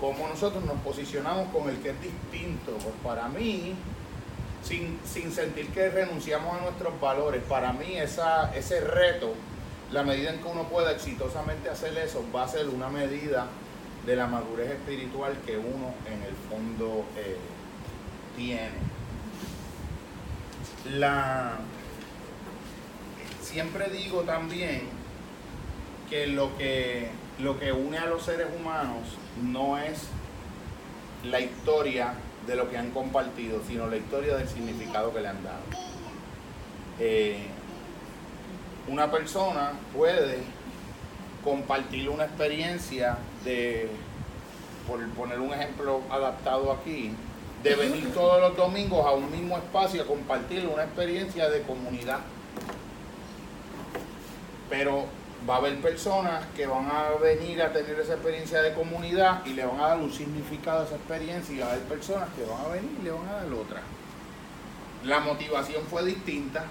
¿Cómo 0.00 0.28
nosotros 0.28 0.64
nos 0.64 0.76
posicionamos 0.82 1.48
con 1.48 1.68
el 1.68 1.78
que 1.78 1.90
es 1.90 2.00
distinto? 2.00 2.72
Pues 2.72 2.94
para 3.02 3.28
mí, 3.28 3.74
sin, 4.62 4.98
sentir 5.32 5.68
que 5.70 5.88
renunciamos 5.88 6.58
a 6.58 6.62
nuestros 6.62 7.00
valores, 7.00 7.42
para 7.44 7.72
mí 7.72 7.96
esa, 7.96 8.54
ese 8.54 8.80
reto, 8.80 9.32
la 9.90 10.02
medida 10.02 10.30
en 10.32 10.40
que 10.40 10.48
uno 10.48 10.64
pueda 10.64 10.92
exitosamente 10.92 11.70
hacer 11.70 11.96
eso, 11.98 12.24
va 12.34 12.44
a 12.44 12.48
ser 12.48 12.68
una 12.68 12.88
medida 12.88 13.46
de 14.04 14.16
la 14.16 14.26
madurez 14.26 14.70
espiritual 14.70 15.36
que 15.44 15.56
uno 15.56 15.94
en 16.06 16.22
el 16.22 16.34
fondo 16.48 17.04
eh, 17.16 17.36
tiene. 18.36 18.96
La, 20.98 21.58
siempre 23.46 23.88
digo 23.90 24.22
también 24.22 24.82
que 26.10 26.26
lo 26.26 26.56
que 26.58 27.10
lo 27.38 27.58
que 27.58 27.72
une 27.72 27.98
a 27.98 28.06
los 28.06 28.22
seres 28.22 28.48
humanos 28.58 29.02
no 29.42 29.78
es 29.78 30.08
la 31.24 31.40
historia 31.40 32.14
de 32.46 32.56
lo 32.56 32.70
que 32.70 32.78
han 32.78 32.90
compartido, 32.90 33.60
sino 33.66 33.86
la 33.88 33.96
historia 33.96 34.36
del 34.36 34.48
significado 34.48 35.12
que 35.12 35.20
le 35.20 35.28
han 35.28 35.42
dado. 35.42 35.62
Eh, 36.98 37.46
una 38.88 39.10
persona 39.10 39.72
puede 39.94 40.38
compartir 41.44 42.08
una 42.08 42.24
experiencia 42.24 43.18
de, 43.44 43.88
por 44.88 45.06
poner 45.10 45.40
un 45.40 45.52
ejemplo 45.52 46.00
adaptado 46.10 46.72
aquí, 46.72 47.12
de 47.62 47.74
venir 47.74 48.14
todos 48.14 48.40
los 48.40 48.56
domingos 48.56 49.04
a 49.04 49.10
un 49.10 49.30
mismo 49.30 49.58
espacio 49.58 50.02
a 50.02 50.06
compartir 50.06 50.66
una 50.66 50.84
experiencia 50.84 51.50
de 51.50 51.62
comunidad 51.62 52.20
pero 54.68 55.06
va 55.48 55.54
a 55.54 55.58
haber 55.58 55.80
personas 55.80 56.44
que 56.56 56.66
van 56.66 56.90
a 56.90 57.10
venir 57.22 57.62
a 57.62 57.72
tener 57.72 57.98
esa 58.00 58.14
experiencia 58.14 58.62
de 58.62 58.74
comunidad 58.74 59.44
y 59.46 59.50
le 59.50 59.64
van 59.64 59.80
a 59.80 59.88
dar 59.88 59.98
un 59.98 60.12
significado 60.12 60.80
a 60.80 60.84
esa 60.84 60.96
experiencia 60.96 61.54
y 61.54 61.58
va 61.58 61.66
a 61.66 61.72
haber 61.72 61.84
personas 61.84 62.28
que 62.34 62.44
van 62.44 62.60
a 62.64 62.68
venir 62.68 62.90
y 63.00 63.04
le 63.04 63.10
van 63.10 63.28
a 63.28 63.32
dar 63.32 63.52
otra. 63.52 63.80
La 65.04 65.20
motivación 65.20 65.84
fue 65.88 66.04
distinta, 66.04 66.64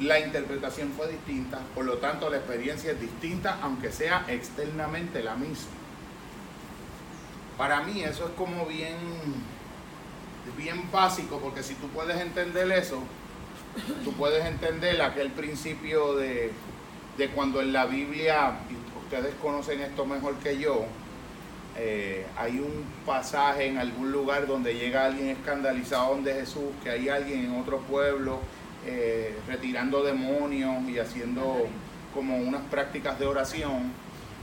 la 0.00 0.18
interpretación 0.18 0.92
fue 0.96 1.08
distinta, 1.08 1.60
por 1.74 1.84
lo 1.84 1.98
tanto 1.98 2.28
la 2.28 2.38
experiencia 2.38 2.92
es 2.92 3.00
distinta 3.00 3.58
aunque 3.62 3.92
sea 3.92 4.24
externamente 4.28 5.22
la 5.22 5.36
misma. 5.36 5.70
Para 7.56 7.82
mí 7.82 8.02
eso 8.02 8.26
es 8.26 8.32
como 8.32 8.66
bien, 8.66 8.96
bien 10.56 10.90
básico 10.90 11.38
porque 11.38 11.62
si 11.62 11.74
tú 11.74 11.86
puedes 11.88 12.20
entender 12.20 12.72
eso, 12.72 13.00
tú 14.02 14.12
puedes 14.14 14.44
entender 14.44 15.00
aquel 15.00 15.30
principio 15.30 16.16
de 16.16 16.50
de 17.16 17.28
cuando 17.28 17.60
en 17.60 17.72
la 17.72 17.86
Biblia, 17.86 18.52
ustedes 19.04 19.34
conocen 19.36 19.80
esto 19.80 20.06
mejor 20.06 20.34
que 20.36 20.58
yo, 20.58 20.84
eh, 21.76 22.26
hay 22.36 22.58
un 22.58 22.84
pasaje 23.06 23.66
en 23.66 23.78
algún 23.78 24.12
lugar 24.12 24.46
donde 24.46 24.74
llega 24.74 25.06
alguien 25.06 25.28
escandalizado 25.28 26.14
donde 26.14 26.34
Jesús, 26.34 26.70
que 26.82 26.90
hay 26.90 27.08
alguien 27.08 27.46
en 27.46 27.60
otro 27.60 27.78
pueblo 27.78 28.40
eh, 28.84 29.38
retirando 29.46 30.02
demonios 30.02 30.88
y 30.88 30.98
haciendo 30.98 31.66
como 32.12 32.36
unas 32.36 32.62
prácticas 32.62 33.18
de 33.18 33.26
oración. 33.26 33.92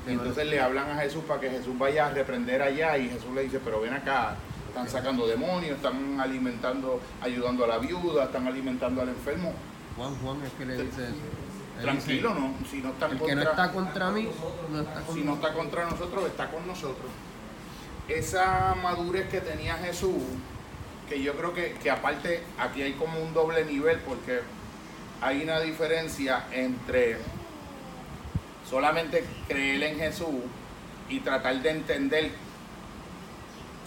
Y 0.08 0.12
entonces 0.12 0.48
le 0.48 0.60
hablan 0.60 0.90
a 0.90 1.02
Jesús 1.02 1.24
para 1.28 1.40
que 1.40 1.50
Jesús 1.50 1.78
vaya 1.78 2.08
a 2.08 2.10
reprender 2.10 2.62
allá 2.62 2.98
y 2.98 3.10
Jesús 3.10 3.32
le 3.36 3.44
dice, 3.44 3.60
pero 3.64 3.82
ven 3.82 3.94
acá, 3.94 4.36
están 4.70 4.90
sacando 4.90 5.28
demonios, 5.28 5.76
están 5.76 6.20
alimentando, 6.20 7.00
ayudando 7.22 7.66
a 7.66 7.68
la 7.68 7.78
viuda, 7.78 8.24
están 8.24 8.48
alimentando 8.48 9.02
al 9.02 9.10
enfermo. 9.10 9.54
Juan, 9.98 10.16
Juan 10.16 10.42
es 10.44 10.54
que 10.54 10.66
le 10.66 10.84
dice 10.84 11.04
eso. 11.04 11.49
Tranquilo, 11.82 12.34
no. 12.34 12.54
Si 12.70 12.78
no 12.78 12.90
está 12.90 13.08
el 13.08 13.20
que 13.20 13.36
no 13.36 13.42
está 13.42 13.72
contra 13.72 14.12
mí, 14.12 14.30
no 14.72 14.82
está 14.82 15.04
Si 15.14 15.22
no 15.22 15.34
está 15.36 15.54
contra 15.54 15.90
nosotros, 15.90 16.26
está 16.26 16.50
con 16.50 16.68
nosotros. 16.68 17.10
Esa 18.08 18.76
madurez 18.82 19.30
que 19.30 19.42
tenía 19.42 19.76
Jesús, 19.78 20.24
que 21.08 21.22
yo 21.22 21.36
creo 21.36 21.54
que, 21.54 21.74
que 21.74 21.92
aparte 21.92 22.44
aquí 22.58 22.82
hay 22.82 22.94
como 22.94 23.20
un 23.22 23.34
doble 23.34 23.66
nivel, 23.66 24.00
porque 24.00 24.42
hay 25.22 25.44
una 25.44 25.60
diferencia 25.60 26.46
entre 26.52 27.18
solamente 28.68 29.24
creer 29.48 29.84
en 29.84 30.00
Jesús 30.00 30.44
y 31.10 31.20
tratar 31.20 31.62
de 31.62 31.70
entender 31.72 32.32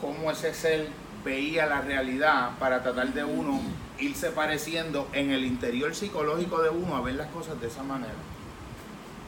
cómo 0.00 0.30
ese 0.30 0.52
ser 0.52 0.88
veía 1.24 1.66
la 1.66 1.80
realidad 1.80 2.50
para 2.58 2.82
tratar 2.82 3.12
de 3.12 3.24
uno 3.24 3.60
irse 3.98 4.30
pareciendo 4.30 5.08
en 5.12 5.30
el 5.30 5.44
interior 5.44 5.94
psicológico 5.94 6.62
de 6.62 6.70
uno 6.70 6.96
a 6.96 7.00
ver 7.00 7.14
las 7.14 7.28
cosas 7.30 7.60
de 7.60 7.68
esa 7.68 7.82
manera. 7.82 8.14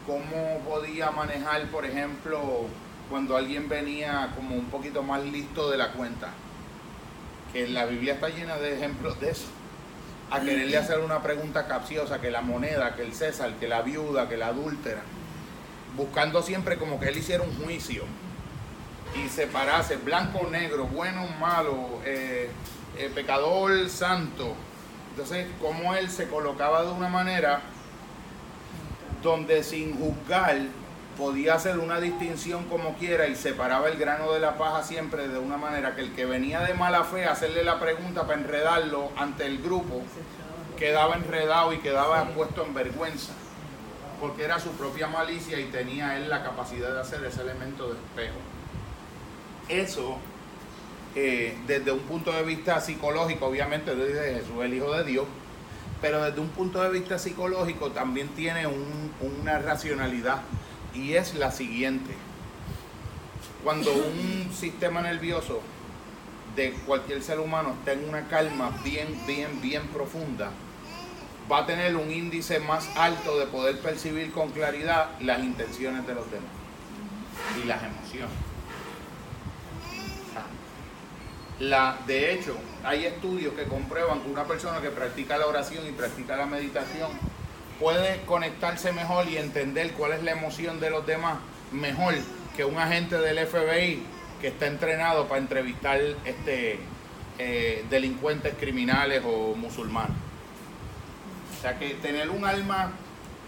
¿Cómo 0.06 0.60
podía 0.68 1.10
manejar, 1.10 1.66
por 1.70 1.84
ejemplo, 1.86 2.66
cuando 3.08 3.36
alguien 3.36 3.68
venía 3.68 4.32
como 4.34 4.54
un 4.54 4.66
poquito 4.66 5.02
más 5.02 5.22
listo 5.24 5.70
de 5.70 5.78
la 5.78 5.92
cuenta? 5.92 6.28
Que 7.52 7.68
la 7.68 7.86
Biblia 7.86 8.14
está 8.14 8.28
llena 8.28 8.56
de 8.56 8.74
ejemplos 8.74 9.18
de 9.20 9.30
eso. 9.30 9.46
A 10.30 10.40
quererle 10.40 10.76
hacer 10.76 10.98
una 11.00 11.22
pregunta 11.22 11.66
capciosa, 11.66 12.20
que 12.20 12.30
la 12.30 12.40
moneda, 12.40 12.94
que 12.96 13.02
el 13.02 13.14
César, 13.14 13.54
que 13.54 13.68
la 13.68 13.82
viuda, 13.82 14.28
que 14.28 14.36
la 14.36 14.48
adúltera. 14.48 15.02
Buscando 15.96 16.42
siempre 16.42 16.76
como 16.76 16.98
que 16.98 17.08
él 17.08 17.18
hiciera 17.18 17.44
un 17.44 17.54
juicio 17.62 18.04
y 19.14 19.28
separase 19.28 19.96
blanco 19.96 20.40
o 20.40 20.50
negro, 20.50 20.86
bueno 20.86 21.24
o 21.24 21.38
malo, 21.38 22.00
eh, 22.04 22.50
eh, 22.98 23.10
pecador 23.14 23.88
santo. 23.88 24.54
Entonces, 25.10 25.46
como 25.60 25.94
él 25.94 26.10
se 26.10 26.28
colocaba 26.28 26.84
de 26.84 26.92
una 26.92 27.08
manera 27.08 27.60
donde 29.22 29.62
sin 29.62 29.96
juzgar 29.98 30.56
podía 31.16 31.54
hacer 31.54 31.78
una 31.78 32.00
distinción 32.00 32.64
como 32.64 32.94
quiera 32.94 33.28
y 33.28 33.36
separaba 33.36 33.88
el 33.88 33.96
grano 33.96 34.32
de 34.32 34.40
la 34.40 34.58
paja 34.58 34.82
siempre 34.82 35.28
de 35.28 35.38
una 35.38 35.56
manera 35.56 35.94
que 35.94 36.02
el 36.02 36.12
que 36.12 36.26
venía 36.26 36.60
de 36.60 36.74
mala 36.74 37.04
fe 37.04 37.24
a 37.24 37.32
hacerle 37.32 37.62
la 37.62 37.78
pregunta 37.78 38.22
para 38.22 38.40
enredarlo 38.40 39.10
ante 39.16 39.46
el 39.46 39.62
grupo 39.62 40.02
quedaba 40.76 41.14
enredado 41.14 41.72
y 41.72 41.78
quedaba 41.78 42.24
puesto 42.30 42.64
en 42.64 42.74
vergüenza 42.74 43.32
porque 44.20 44.44
era 44.44 44.58
su 44.58 44.70
propia 44.70 45.06
malicia 45.06 45.58
y 45.60 45.64
tenía 45.66 46.16
él 46.16 46.28
la 46.28 46.42
capacidad 46.42 46.92
de 46.92 47.00
hacer 47.00 47.24
ese 47.24 47.42
elemento 47.42 47.88
de 47.88 47.94
espejo. 47.94 48.38
Eso 49.68 50.18
eh, 51.14 51.56
desde 51.66 51.92
un 51.92 52.00
punto 52.00 52.32
de 52.32 52.42
vista 52.42 52.80
psicológico, 52.80 53.46
obviamente 53.46 53.94
dice 53.94 54.34
Jesús 54.34 54.62
el 54.62 54.74
Hijo 54.74 54.92
de 54.92 55.04
Dios, 55.04 55.26
pero 56.00 56.22
desde 56.22 56.40
un 56.40 56.48
punto 56.48 56.82
de 56.82 56.90
vista 56.90 57.18
psicológico 57.18 57.90
también 57.92 58.28
tiene 58.28 58.66
una 58.66 59.58
racionalidad 59.58 60.42
y 60.92 61.14
es 61.14 61.34
la 61.34 61.50
siguiente. 61.50 62.14
Cuando 63.62 63.92
un 63.92 64.50
sistema 64.54 65.02
nervioso 65.02 65.60
de 66.56 66.72
cualquier 66.86 67.22
ser 67.22 67.40
humano 67.40 67.74
está 67.78 67.92
en 67.92 68.08
una 68.08 68.28
calma 68.28 68.70
bien, 68.84 69.08
bien, 69.26 69.60
bien 69.60 69.86
profunda, 69.88 70.50
va 71.50 71.58
a 71.58 71.66
tener 71.66 71.96
un 71.96 72.10
índice 72.10 72.58
más 72.60 72.88
alto 72.96 73.38
de 73.38 73.46
poder 73.46 73.78
percibir 73.78 74.32
con 74.32 74.50
claridad 74.50 75.10
las 75.20 75.40
intenciones 75.40 76.06
de 76.06 76.14
los 76.14 76.30
demás 76.30 76.50
y 77.62 77.66
las 77.66 77.82
emociones. 77.82 78.53
La, 81.60 81.98
de 82.06 82.32
hecho, 82.32 82.56
hay 82.82 83.06
estudios 83.06 83.54
que 83.54 83.64
comprueban 83.64 84.20
que 84.20 84.28
una 84.28 84.44
persona 84.44 84.80
que 84.80 84.90
practica 84.90 85.38
la 85.38 85.46
oración 85.46 85.86
y 85.86 85.92
practica 85.92 86.36
la 86.36 86.46
meditación 86.46 87.10
puede 87.78 88.22
conectarse 88.22 88.92
mejor 88.92 89.28
y 89.28 89.36
entender 89.36 89.92
cuál 89.92 90.12
es 90.12 90.22
la 90.22 90.32
emoción 90.32 90.80
de 90.80 90.90
los 90.90 91.06
demás 91.06 91.38
mejor 91.72 92.14
que 92.56 92.64
un 92.64 92.78
agente 92.78 93.18
del 93.18 93.46
FBI 93.46 94.02
que 94.40 94.48
está 94.48 94.66
entrenado 94.66 95.26
para 95.26 95.40
entrevistar 95.40 96.00
este 96.24 96.78
eh, 97.38 97.84
delincuentes, 97.90 98.54
criminales 98.58 99.22
o 99.24 99.54
musulmanes. 99.54 100.16
O 101.56 101.62
sea 101.62 101.78
que 101.78 101.94
tener 101.94 102.30
un 102.30 102.44
alma 102.44 102.92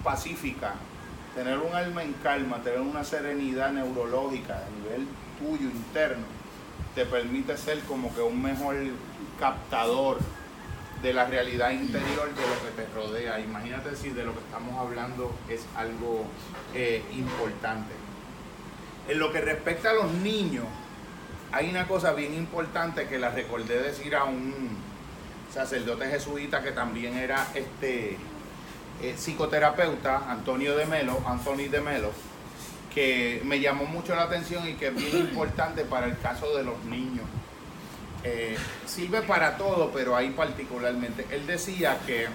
pacífica, 0.03 0.75
tener 1.35 1.59
un 1.59 1.75
alma 1.75 2.03
en 2.03 2.13
calma, 2.15 2.63
tener 2.63 2.81
una 2.81 3.05
serenidad 3.05 3.71
neurológica 3.73 4.55
a 4.55 4.81
nivel 4.81 5.07
tuyo 5.39 5.69
interno, 5.71 6.25
te 6.95 7.05
permite 7.05 7.57
ser 7.57 7.81
como 7.81 8.15
que 8.15 8.23
un 8.23 8.43
mejor 8.43 8.77
captador 9.39 10.19
de 11.03 11.13
la 11.13 11.27
realidad 11.27 11.71
interior 11.71 12.35
de 12.35 12.43
lo 12.43 12.63
que 12.63 12.83
te 12.83 12.87
rodea. 12.95 13.39
Imagínate 13.41 13.95
si 13.97 14.11
de 14.11 14.25
lo 14.25 14.33
que 14.33 14.41
estamos 14.41 14.79
hablando 14.79 15.33
es 15.49 15.65
algo 15.77 16.25
eh, 16.75 17.03
importante. 17.13 17.93
En 19.09 19.19
lo 19.19 19.31
que 19.33 19.41
respecta 19.41 19.91
a 19.91 19.95
los 19.95 20.11
niños, 20.13 20.65
hay 21.53 21.71
una 21.71 21.87
cosa 21.87 22.13
bien 22.13 22.35
importante 22.35 23.07
que 23.07 23.19
la 23.19 23.31
recordé 23.31 23.81
decir 23.81 24.17
a 24.17 24.25
un 24.25 24.79
sacerdote 25.53 26.07
jesuita 26.07 26.63
que 26.63 26.73
también 26.73 27.17
era 27.17 27.47
este 27.55 28.17
eh, 29.03 29.15
psicoterapeuta, 29.17 30.31
Antonio 30.31 30.77
de 30.77 30.87
Melo, 30.87 31.21
Anthony 31.27 31.69
de 31.71 31.81
Melo, 31.81 32.11
que 32.97 33.43
me 33.45 33.61
llamó 33.61 33.85
mucho 33.85 34.17
la 34.17 34.23
atención 34.23 34.67
y 34.67 34.73
que 34.73 34.87
es 34.87 34.95
bien 34.97 35.19
importante 35.19 35.85
para 35.85 36.07
el 36.07 36.19
caso 36.19 36.57
de 36.57 36.65
los 36.65 36.83
niños. 36.85 37.27
Eh, 38.25 38.57
sirve 38.87 39.21
para 39.21 39.59
todo, 39.59 39.91
pero 39.93 40.17
ahí 40.17 40.31
particularmente. 40.31 41.27
Él 41.31 41.47
decía 41.47 41.99
que 42.07 42.27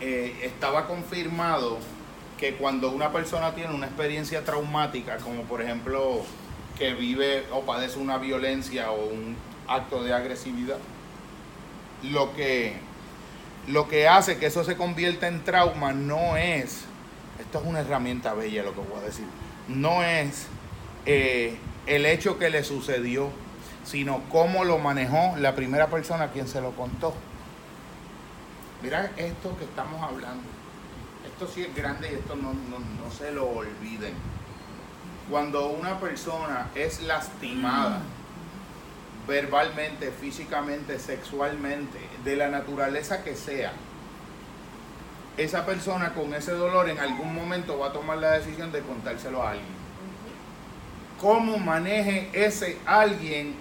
eh, 0.00 0.36
estaba 0.44 0.86
confirmado 0.86 1.78
que 2.38 2.54
cuando 2.54 2.92
una 2.92 3.10
persona 3.10 3.52
tiene 3.52 3.74
una 3.74 3.86
experiencia 3.86 4.44
traumática, 4.44 5.16
como 5.16 5.42
por 5.42 5.60
ejemplo 5.60 6.22
que 6.78 6.94
vive 6.94 7.46
o 7.50 7.62
padece 7.62 7.98
una 7.98 8.16
violencia 8.16 8.92
o 8.92 9.08
un 9.08 9.34
acto 9.66 10.04
de 10.04 10.14
agresividad, 10.14 10.78
lo 12.04 12.32
que, 12.36 12.74
lo 13.66 13.88
que 13.88 14.06
hace 14.06 14.38
que 14.38 14.46
eso 14.46 14.62
se 14.62 14.76
convierta 14.76 15.26
en 15.26 15.42
trauma 15.42 15.92
no 15.92 16.36
es, 16.36 16.84
esto 17.40 17.60
es 17.60 17.66
una 17.66 17.80
herramienta 17.80 18.34
bella 18.34 18.62
lo 18.62 18.74
que 18.74 18.80
voy 18.80 18.98
a 19.00 19.06
decir, 19.06 19.26
no 19.68 20.02
es 20.02 20.46
eh, 21.06 21.58
el 21.86 22.06
hecho 22.06 22.38
que 22.38 22.50
le 22.50 22.62
sucedió, 22.64 23.30
sino 23.84 24.22
cómo 24.30 24.64
lo 24.64 24.78
manejó 24.78 25.36
la 25.38 25.54
primera 25.54 25.88
persona 25.88 26.30
quien 26.30 26.46
se 26.46 26.60
lo 26.60 26.72
contó. 26.72 27.14
Mira 28.82 29.12
esto 29.16 29.56
que 29.58 29.64
estamos 29.64 30.02
hablando. 30.02 30.44
Esto 31.26 31.46
sí 31.46 31.62
es 31.62 31.74
grande 31.74 32.10
y 32.10 32.14
esto 32.14 32.36
no, 32.36 32.52
no 32.52 33.10
se 33.10 33.32
lo 33.32 33.48
olviden. 33.48 34.14
Cuando 35.30 35.68
una 35.68 35.98
persona 36.00 36.68
es 36.74 37.02
lastimada 37.02 38.00
verbalmente, 39.26 40.10
físicamente, 40.10 40.98
sexualmente, 40.98 41.98
de 42.24 42.36
la 42.36 42.48
naturaleza 42.48 43.22
que 43.22 43.36
sea, 43.36 43.72
esa 45.44 45.64
persona 45.64 46.12
con 46.12 46.34
ese 46.34 46.52
dolor 46.52 46.88
en 46.88 46.98
algún 46.98 47.34
momento 47.34 47.78
va 47.78 47.88
a 47.88 47.92
tomar 47.92 48.18
la 48.18 48.32
decisión 48.32 48.70
de 48.72 48.80
contárselo 48.80 49.42
a 49.42 49.52
alguien. 49.52 49.80
¿Cómo 51.18 51.58
maneje 51.58 52.30
ese 52.32 52.78
alguien 52.86 53.54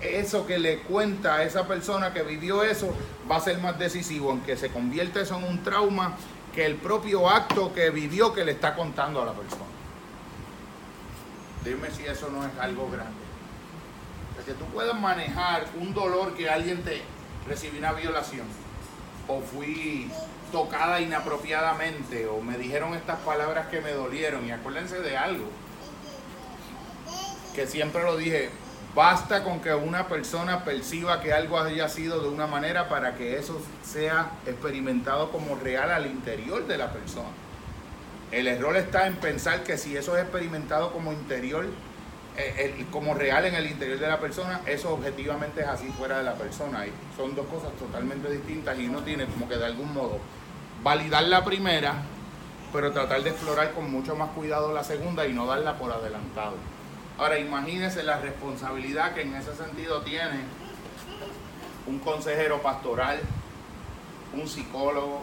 eso 0.00 0.46
que 0.46 0.58
le 0.58 0.80
cuenta 0.80 1.36
a 1.36 1.44
esa 1.44 1.66
persona 1.66 2.12
que 2.12 2.22
vivió 2.22 2.62
eso 2.62 2.94
va 3.30 3.36
a 3.36 3.40
ser 3.40 3.58
más 3.58 3.78
decisivo 3.78 4.30
en 4.32 4.40
que 4.42 4.56
se 4.56 4.68
convierta 4.68 5.20
eso 5.20 5.36
en 5.38 5.44
un 5.44 5.62
trauma 5.62 6.14
que 6.54 6.66
el 6.66 6.76
propio 6.76 7.28
acto 7.28 7.72
que 7.72 7.90
vivió 7.90 8.34
que 8.34 8.44
le 8.44 8.52
está 8.52 8.74
contando 8.74 9.22
a 9.22 9.26
la 9.26 9.32
persona. 9.32 9.64
Dime 11.64 11.90
si 11.90 12.04
eso 12.04 12.28
no 12.30 12.44
es 12.44 12.50
algo 12.60 12.90
grande. 12.90 13.26
que 14.44 14.52
tú 14.52 14.64
puedas 14.66 14.98
manejar 15.00 15.64
un 15.80 15.92
dolor 15.92 16.34
que 16.34 16.48
alguien 16.48 16.82
te 16.84 17.02
recibió 17.48 17.80
una 17.80 17.92
violación 17.92 18.46
o 19.26 19.40
fui 19.40 20.10
tocada 20.52 21.00
inapropiadamente 21.00 22.26
o 22.26 22.40
me 22.40 22.56
dijeron 22.58 22.94
estas 22.94 23.18
palabras 23.20 23.66
que 23.68 23.80
me 23.80 23.92
dolieron 23.92 24.46
y 24.46 24.50
acuérdense 24.50 25.00
de 25.00 25.16
algo 25.16 25.46
que 27.54 27.66
siempre 27.66 28.02
lo 28.02 28.16
dije, 28.16 28.50
Basta 28.96 29.44
con 29.44 29.60
que 29.60 29.74
una 29.74 30.08
persona 30.08 30.64
perciba 30.64 31.20
que 31.20 31.34
algo 31.34 31.60
haya 31.60 31.86
sido 31.86 32.22
de 32.22 32.30
una 32.30 32.46
manera 32.46 32.88
para 32.88 33.14
que 33.14 33.36
eso 33.36 33.60
sea 33.84 34.30
experimentado 34.46 35.30
como 35.30 35.54
real 35.54 35.90
al 35.90 36.06
interior 36.06 36.66
de 36.66 36.78
la 36.78 36.90
persona. 36.90 37.28
El 38.32 38.48
error 38.48 38.74
está 38.74 39.06
en 39.06 39.16
pensar 39.16 39.64
que 39.64 39.76
si 39.76 39.98
eso 39.98 40.16
es 40.16 40.22
experimentado 40.22 40.94
como 40.94 41.12
interior, 41.12 41.66
eh, 42.38 42.86
como 42.90 43.14
real 43.14 43.44
en 43.46 43.54
el 43.54 43.66
interior 43.66 43.98
de 43.98 44.08
la 44.08 44.20
persona, 44.20 44.60
eso 44.66 44.92
objetivamente 44.94 45.62
es 45.62 45.66
así 45.66 45.88
fuera 45.88 46.18
de 46.18 46.24
la 46.24 46.34
persona. 46.34 46.86
Y 46.86 46.92
son 47.16 47.34
dos 47.34 47.46
cosas 47.46 47.72
totalmente 47.78 48.30
distintas 48.30 48.78
y 48.78 48.86
uno 48.86 49.02
tiene 49.02 49.26
como 49.26 49.48
que 49.48 49.56
de 49.56 49.66
algún 49.66 49.92
modo 49.92 50.18
validar 50.82 51.24
la 51.24 51.44
primera, 51.44 51.94
pero 52.72 52.92
tratar 52.92 53.22
de 53.22 53.30
explorar 53.30 53.72
con 53.72 53.90
mucho 53.90 54.16
más 54.16 54.30
cuidado 54.30 54.72
la 54.72 54.84
segunda 54.84 55.26
y 55.26 55.32
no 55.32 55.46
darla 55.46 55.78
por 55.78 55.90
adelantado. 55.90 56.56
Ahora 57.18 57.38
imagínense 57.38 58.02
la 58.02 58.18
responsabilidad 58.18 59.14
que 59.14 59.22
en 59.22 59.34
ese 59.34 59.54
sentido 59.54 60.02
tiene 60.02 60.40
un 61.86 61.98
consejero 62.00 62.60
pastoral, 62.60 63.18
un 64.34 64.46
psicólogo, 64.46 65.22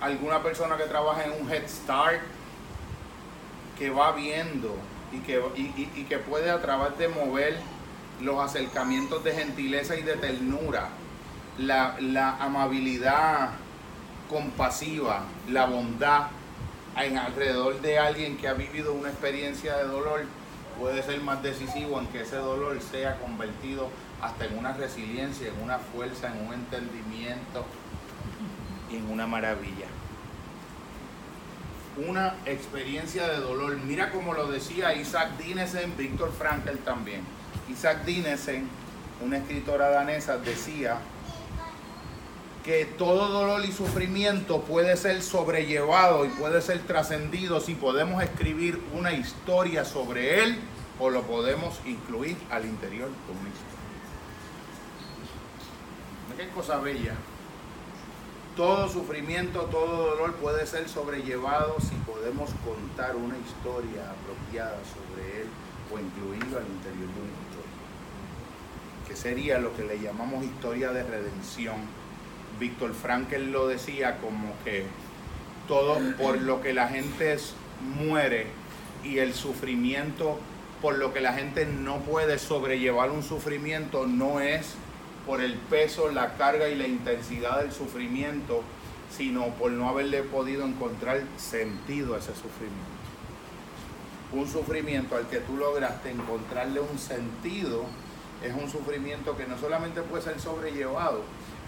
alguna 0.00 0.42
persona 0.42 0.76
que 0.76 0.84
trabaja 0.84 1.24
en 1.24 1.32
un 1.32 1.50
Head 1.50 1.68
Start, 1.68 2.20
que 3.78 3.90
va 3.90 4.12
viendo 4.12 4.74
y 5.16 5.20
que, 5.20 5.42
y, 5.56 6.04
que 6.04 6.18
puede 6.18 6.50
a 6.50 6.60
través 6.60 6.96
de 6.98 7.08
mover 7.08 7.58
los 8.20 8.42
acercamientos 8.42 9.24
de 9.24 9.32
gentileza 9.32 9.96
y 9.96 10.02
de 10.02 10.14
ternura, 10.16 10.88
la, 11.58 11.96
la 12.00 12.36
amabilidad 12.36 13.50
compasiva, 14.28 15.22
la 15.48 15.66
bondad 15.66 16.28
en 16.96 17.18
alrededor 17.18 17.80
de 17.80 17.98
alguien 17.98 18.36
que 18.36 18.48
ha 18.48 18.54
vivido 18.54 18.92
una 18.92 19.10
experiencia 19.10 19.76
de 19.76 19.84
dolor 19.84 20.24
puede 20.78 21.02
ser 21.02 21.20
más 21.22 21.42
decisivo 21.42 22.00
en 22.00 22.06
que 22.08 22.22
ese 22.22 22.36
dolor 22.36 22.80
sea 22.82 23.18
convertido 23.18 23.88
hasta 24.20 24.46
en 24.46 24.58
una 24.58 24.72
resiliencia, 24.72 25.48
en 25.48 25.62
una 25.62 25.78
fuerza, 25.78 26.28
en 26.28 26.46
un 26.46 26.54
entendimiento 26.54 27.64
y 28.90 28.96
en 28.96 29.10
una 29.10 29.26
maravilla. 29.26 29.86
Una 31.96 32.34
experiencia 32.44 33.26
de 33.28 33.38
dolor. 33.38 33.78
Mira 33.78 34.10
como 34.10 34.34
lo 34.34 34.48
decía 34.48 34.94
Isaac 34.94 35.38
Dinesen, 35.38 35.96
Víctor 35.96 36.32
Frankl 36.32 36.76
también. 36.84 37.22
Isaac 37.70 38.04
Dinesen, 38.04 38.68
una 39.24 39.38
escritora 39.38 39.88
danesa, 39.88 40.36
decía 40.36 40.98
que 42.64 42.84
todo 42.84 43.28
dolor 43.28 43.64
y 43.64 43.72
sufrimiento 43.72 44.62
puede 44.62 44.96
ser 44.96 45.22
sobrellevado 45.22 46.24
y 46.26 46.28
puede 46.30 46.60
ser 46.60 46.80
trascendido 46.80 47.60
si 47.60 47.76
podemos 47.76 48.22
escribir 48.22 48.82
una 48.92 49.12
historia 49.12 49.84
sobre 49.84 50.42
él 50.42 50.58
o 50.98 51.08
lo 51.10 51.22
podemos 51.22 51.80
incluir 51.86 52.36
al 52.50 52.66
interior 52.66 53.08
de 53.08 53.32
una 53.32 53.48
historia. 53.48 53.76
Qué 56.36 56.48
cosa 56.50 56.78
bella. 56.78 57.14
Todo 58.56 58.88
sufrimiento, 58.88 59.62
todo 59.70 60.08
dolor 60.08 60.34
puede 60.36 60.66
ser 60.66 60.88
sobrellevado 60.88 61.76
si 61.78 61.94
podemos 62.10 62.50
contar 62.64 63.14
una 63.14 63.36
historia 63.36 64.10
apropiada 64.10 64.78
sobre 64.94 65.42
él 65.42 65.48
o 65.92 65.98
incluirlo 65.98 66.58
al 66.58 66.66
interior 66.66 67.06
de 67.06 67.20
una 67.20 67.36
historia. 67.44 69.06
Que 69.06 69.14
sería 69.14 69.58
lo 69.58 69.76
que 69.76 69.84
le 69.84 70.00
llamamos 70.00 70.42
historia 70.42 70.90
de 70.90 71.02
redención 71.02 71.76
Víctor 72.58 72.94
Frankel 72.94 73.52
lo 73.52 73.68
decía 73.68 74.18
como 74.18 74.54
que 74.64 74.86
todo 75.68 75.98
por 76.16 76.40
lo 76.40 76.62
que 76.62 76.72
la 76.72 76.88
gente 76.88 77.36
muere 77.98 78.46
y 79.04 79.18
el 79.18 79.34
sufrimiento 79.34 80.38
por 80.80 80.96
lo 80.96 81.12
que 81.12 81.20
la 81.20 81.32
gente 81.32 81.66
no 81.66 81.98
puede 81.98 82.38
sobrellevar 82.38 83.10
un 83.10 83.22
sufrimiento 83.22 84.06
no 84.06 84.40
es 84.40 84.74
por 85.26 85.40
el 85.40 85.54
peso, 85.54 86.10
la 86.10 86.36
carga 86.36 86.68
y 86.68 86.76
la 86.76 86.86
intensidad 86.86 87.60
del 87.60 87.72
sufrimiento, 87.72 88.62
sino 89.10 89.48
por 89.50 89.72
no 89.72 89.88
haberle 89.88 90.22
podido 90.22 90.64
encontrar 90.64 91.22
sentido 91.36 92.14
a 92.14 92.18
ese 92.18 92.32
sufrimiento. 92.32 92.96
Un 94.32 94.48
sufrimiento 94.48 95.16
al 95.16 95.28
que 95.28 95.38
tú 95.38 95.56
lograste 95.56 96.10
encontrarle 96.10 96.80
un 96.80 96.98
sentido 96.98 97.84
es 98.42 98.54
un 98.54 98.70
sufrimiento 98.70 99.36
que 99.36 99.46
no 99.46 99.58
solamente 99.58 100.02
puede 100.02 100.22
ser 100.22 100.40
sobrellevado, 100.40 101.22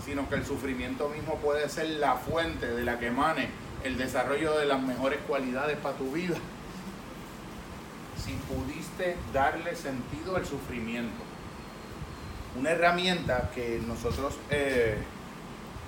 sino 0.05 0.29
que 0.29 0.37
el 0.37 0.44
sufrimiento 0.44 1.09
mismo 1.09 1.37
puede 1.37 1.68
ser 1.68 1.88
la 1.90 2.14
fuente 2.16 2.66
de 2.66 2.85
la 2.85 2.99
que 2.99 3.09
emane 3.09 3.49
el 3.85 3.97
desarrollo 3.97 4.57
de 4.59 4.66
las 4.66 4.83
mejores 4.83 5.18
cualidades 5.27 5.77
para 5.79 5.97
tu 5.97 6.12
vida. 6.12 6.37
Si 8.25 8.33
pudiste 8.53 9.16
darle 9.33 9.75
sentido 9.75 10.37
al 10.37 10.44
sufrimiento. 10.44 11.27
Una 12.59 12.71
herramienta 12.71 13.51
que 13.55 13.81
nosotros 13.87 14.35
eh, 14.51 14.97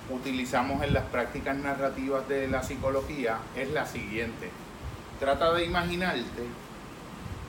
utilizamos 0.09 0.81
en 0.83 0.93
las 0.93 1.03
prácticas 1.03 1.57
narrativas 1.57 2.29
de 2.29 2.47
la 2.47 2.63
psicología 2.63 3.39
es 3.57 3.69
la 3.71 3.85
siguiente. 3.85 4.49
Trata 5.19 5.53
de 5.53 5.65
imaginarte 5.65 6.43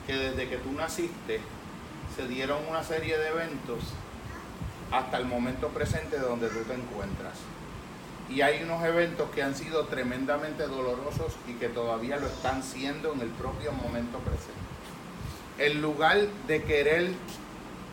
que 0.05 0.13
desde 0.13 0.49
que 0.49 0.57
tú 0.57 0.73
naciste 0.73 1.39
se 2.13 2.27
dieron 2.27 2.67
una 2.69 2.83
serie 2.83 3.17
de 3.17 3.29
eventos 3.29 3.79
hasta 4.91 5.17
el 5.19 5.25
momento 5.25 5.69
presente 5.69 6.19
donde 6.19 6.49
tú 6.49 6.59
te 6.67 6.73
encuentras. 6.73 7.35
Y 8.29 8.41
hay 8.41 8.61
unos 8.63 8.83
eventos 8.83 9.29
que 9.31 9.41
han 9.41 9.55
sido 9.55 9.85
tremendamente 9.85 10.67
dolorosos 10.67 11.37
y 11.47 11.53
que 11.53 11.69
todavía 11.69 12.17
lo 12.17 12.27
están 12.27 12.61
siendo 12.61 13.13
en 13.13 13.21
el 13.21 13.29
propio 13.29 13.71
momento 13.71 14.19
presente. 14.19 14.51
En 15.59 15.81
lugar 15.81 16.17
de 16.45 16.63
querer 16.63 17.11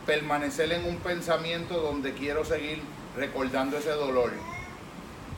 permanecer 0.07 0.73
en 0.73 0.85
un 0.85 0.97
pensamiento 0.97 1.81
donde 1.81 2.13
quiero 2.15 2.45
seguir 2.45 2.81
recordando 3.17 3.79
ese 3.79 3.91
dolor 3.91 4.33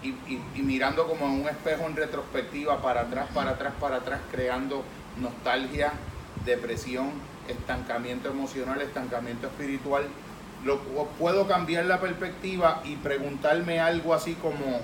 y, 0.02 0.62
mirando 0.62 1.06
como 1.06 1.26
en 1.26 1.42
un 1.42 1.48
espejo 1.48 1.86
en 1.86 1.96
retrospectiva 1.96 2.82
para 2.82 3.02
atrás, 3.02 3.28
para 3.32 3.52
atrás, 3.52 3.72
para 3.80 3.96
atrás, 3.96 4.20
creando 4.30 4.82
nostalgia, 5.20 5.92
depresión, 6.44 7.10
estancamiento 7.48 8.30
emocional, 8.30 8.80
estancamiento 8.80 9.46
espiritual, 9.46 10.04
lo, 10.64 10.80
puedo 11.18 11.46
cambiar 11.46 11.84
la 11.86 12.00
perspectiva 12.00 12.82
y 12.84 12.96
preguntarme 12.96 13.80
algo 13.80 14.14
así 14.14 14.34
como, 14.34 14.80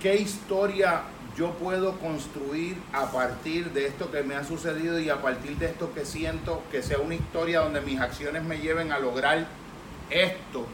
¿qué 0.00 0.16
historia 0.16 1.02
yo 1.36 1.52
puedo 1.52 1.98
construir 1.98 2.76
a 2.92 3.10
partir 3.10 3.72
de 3.72 3.86
esto 3.86 4.10
que 4.10 4.22
me 4.22 4.34
ha 4.34 4.44
sucedido 4.44 4.98
y 4.98 5.08
a 5.08 5.22
partir 5.22 5.56
de 5.56 5.66
esto 5.66 5.92
que 5.94 6.04
siento, 6.04 6.62
que 6.70 6.82
sea 6.82 6.98
una 6.98 7.14
historia 7.14 7.60
donde 7.60 7.80
mis 7.80 8.00
acciones 8.00 8.42
me 8.42 8.58
lleven 8.58 8.92
a 8.92 8.98
lograr 8.98 9.46
esto? 10.10 10.66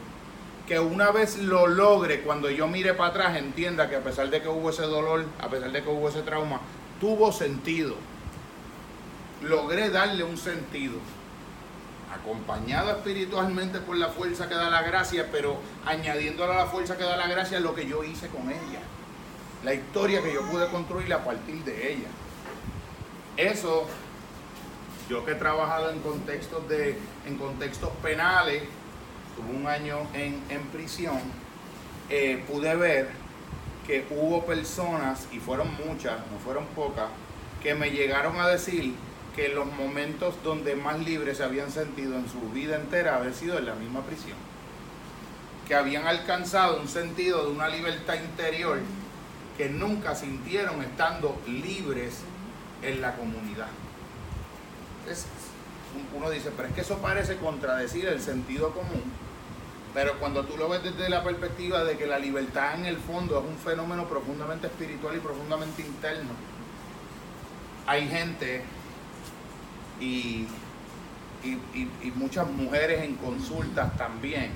Que 0.67 0.79
una 0.79 1.11
vez 1.11 1.37
lo 1.37 1.67
logre, 1.67 2.21
cuando 2.21 2.49
yo 2.49 2.67
mire 2.67 2.93
para 2.93 3.09
atrás, 3.09 3.37
entienda 3.37 3.89
que 3.89 3.95
a 3.95 4.03
pesar 4.03 4.29
de 4.29 4.41
que 4.41 4.49
hubo 4.49 4.69
ese 4.69 4.83
dolor, 4.83 5.25
a 5.39 5.49
pesar 5.49 5.71
de 5.71 5.81
que 5.81 5.89
hubo 5.89 6.09
ese 6.09 6.21
trauma, 6.21 6.59
tuvo 6.99 7.31
sentido. 7.31 7.95
Logré 9.41 9.89
darle 9.89 10.23
un 10.23 10.37
sentido 10.37 10.99
acompañado 12.13 12.91
espiritualmente 12.91 13.79
por 13.79 13.95
la 13.95 14.09
fuerza 14.09 14.49
que 14.49 14.55
da 14.55 14.69
la 14.69 14.81
gracia, 14.81 15.27
pero 15.31 15.57
añadiéndole 15.85 16.53
a 16.53 16.57
la 16.57 16.65
fuerza 16.65 16.97
que 16.97 17.03
da 17.03 17.15
la 17.15 17.27
gracia 17.27 17.59
lo 17.59 17.73
que 17.73 17.87
yo 17.87 18.03
hice 18.03 18.27
con 18.27 18.49
ella, 18.49 18.81
la 19.63 19.73
historia 19.73 20.21
que 20.21 20.33
yo 20.33 20.41
pude 20.49 20.67
construir 20.69 21.13
a 21.13 21.23
partir 21.23 21.63
de 21.63 21.93
ella. 21.93 22.07
Eso, 23.37 23.87
yo 25.09 25.25
que 25.25 25.31
he 25.31 25.35
trabajado 25.35 25.91
en 25.91 25.99
contextos, 25.99 26.67
de, 26.69 26.97
en 27.25 27.37
contextos 27.37 27.89
penales, 28.01 28.63
tuve 29.35 29.57
un 29.57 29.67
año 29.67 29.99
en, 30.13 30.61
prisión, 30.71 31.19
eh, 32.09 32.43
pude 32.47 32.75
ver 32.75 33.09
que 33.85 34.05
hubo 34.11 34.45
personas, 34.45 35.27
y 35.31 35.39
fueron 35.39 35.69
muchas, 35.85 36.19
no 36.31 36.37
fueron 36.43 36.65
pocas, 36.67 37.07
que 37.63 37.73
me 37.73 37.91
llegaron 37.91 38.39
a 38.39 38.47
decir 38.47 38.93
que 39.35 39.49
los 39.49 39.65
momentos 39.65 40.35
donde 40.43 40.75
más 40.75 40.99
libres 40.99 41.37
se 41.37 41.43
habían 41.43 41.71
sentido 41.71 42.15
en 42.15 42.29
su 42.29 42.39
vida 42.51 42.75
entera 42.75 43.15
habían 43.15 43.33
sido 43.33 43.57
en 43.57 43.65
la 43.65 43.73
misma 43.75 44.01
prisión. 44.01 44.37
Que 45.67 45.75
habían 45.75 46.07
alcanzado 46.07 46.79
un 46.79 46.87
sentido 46.87 47.45
de 47.45 47.51
una 47.51 47.69
libertad 47.69 48.15
interior 48.15 48.79
que 49.59 49.67
nunca 49.67 50.15
sintieron 50.15 50.81
estando 50.81 51.37
libres 51.45 52.21
en 52.81 53.01
la 53.01 53.13
comunidad. 53.17 53.67
Uno 56.15 56.29
dice, 56.29 56.49
pero 56.55 56.69
es 56.69 56.73
que 56.73 56.79
eso 56.79 56.99
parece 56.99 57.35
contradecir 57.35 58.07
el 58.07 58.21
sentido 58.21 58.71
común. 58.71 59.03
Pero 59.93 60.17
cuando 60.17 60.45
tú 60.45 60.55
lo 60.55 60.69
ves 60.69 60.81
desde 60.83 61.09
la 61.09 61.25
perspectiva 61.25 61.83
de 61.83 61.97
que 61.97 62.07
la 62.07 62.19
libertad 62.19 62.75
en 62.75 62.85
el 62.85 62.95
fondo 62.99 63.37
es 63.37 63.45
un 63.45 63.57
fenómeno 63.57 64.05
profundamente 64.07 64.67
espiritual 64.67 65.17
y 65.17 65.19
profundamente 65.19 65.81
interno, 65.81 66.29
hay 67.85 68.07
gente 68.07 68.63
y, 69.99 70.47
muchas 72.15 72.49
mujeres 72.49 73.03
en 73.03 73.15
consultas 73.15 73.97
también, 73.97 74.51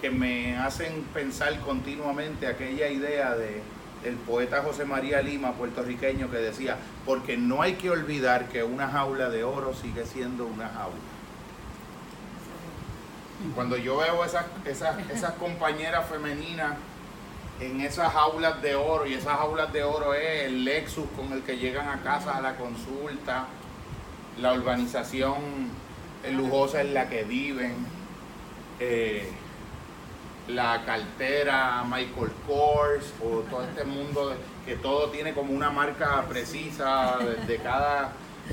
que 0.00 0.08
me 0.08 0.56
hacen 0.56 1.02
pensar 1.12 1.60
continuamente 1.60 2.46
aquella 2.46 2.88
idea 2.88 3.36
de 3.36 3.62
el 4.04 4.14
poeta 4.16 4.62
José 4.62 4.84
María 4.84 5.22
Lima, 5.22 5.52
puertorriqueño, 5.52 6.30
que 6.30 6.36
decía, 6.38 6.76
porque 7.06 7.36
no 7.36 7.62
hay 7.62 7.74
que 7.74 7.90
olvidar 7.90 8.48
que 8.48 8.62
una 8.62 8.88
jaula 8.88 9.30
de 9.30 9.44
oro 9.44 9.74
sigue 9.74 10.06
siendo 10.06 10.46
una 10.46 10.68
jaula. 10.68 10.96
Cuando 13.54 13.76
yo 13.76 13.98
veo 13.98 14.24
esas, 14.24 14.46
esas, 14.64 14.98
esas 15.10 15.32
compañeras 15.32 16.06
femeninas 16.08 16.76
en 17.60 17.80
esas 17.80 18.12
jaulas 18.12 18.60
de 18.62 18.74
oro, 18.74 19.06
y 19.06 19.14
esas 19.14 19.36
jaulas 19.38 19.72
de 19.72 19.84
oro 19.84 20.14
es 20.14 20.44
el 20.44 20.64
Lexus 20.64 21.06
con 21.16 21.32
el 21.32 21.42
que 21.42 21.56
llegan 21.56 21.88
a 21.88 22.02
casa 22.02 22.36
a 22.36 22.40
la 22.40 22.56
consulta, 22.56 23.46
la 24.40 24.52
urbanización 24.52 25.34
lujosa 26.32 26.80
en 26.80 26.94
la 26.94 27.08
que 27.08 27.24
viven, 27.24 27.74
eh, 28.80 29.30
la 30.48 30.84
cartera 30.84 31.84
Michael 31.84 32.32
Kors 32.46 33.12
o 33.22 33.40
todo 33.50 33.62
este 33.62 33.84
mundo 33.84 34.36
que 34.66 34.76
todo 34.76 35.08
tiene 35.10 35.32
como 35.32 35.52
una 35.52 35.70
marca 35.70 36.22
precisa 36.28 37.16
desde 37.18 37.62
cada 37.62 38.12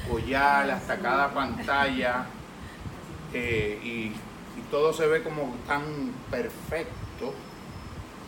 collar 0.10 0.72
hasta 0.72 0.98
cada 0.98 1.34
pantalla 1.34 2.26
eh, 3.34 3.80
y, 3.84 4.14
todo 4.70 4.94
se 4.94 5.06
ve 5.06 5.22
como 5.22 5.54
tan 5.68 5.84
perfecto 6.30 7.34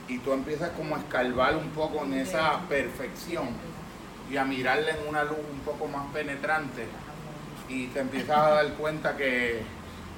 y 0.10 0.18
tú 0.18 0.34
empiezas 0.34 0.72
como 0.72 0.98
a 0.98 1.00
escarbar 1.00 1.56
un 1.56 1.70
poco 1.70 2.04
en 2.04 2.16
esa 2.16 2.60
perfección 2.68 3.48
y 4.30 4.36
a 4.36 4.44
mirarle 4.44 4.92
en 4.92 5.08
una 5.08 5.24
luz 5.24 5.38
un 5.54 5.60
poco 5.62 5.88
más 5.88 6.06
penetrante 6.12 6.86
y 7.70 7.88
te 7.88 8.02
empiezas 8.02 8.38
a 8.38 8.50
dar 8.50 8.74
cuenta 8.74 9.16
que 9.16 9.62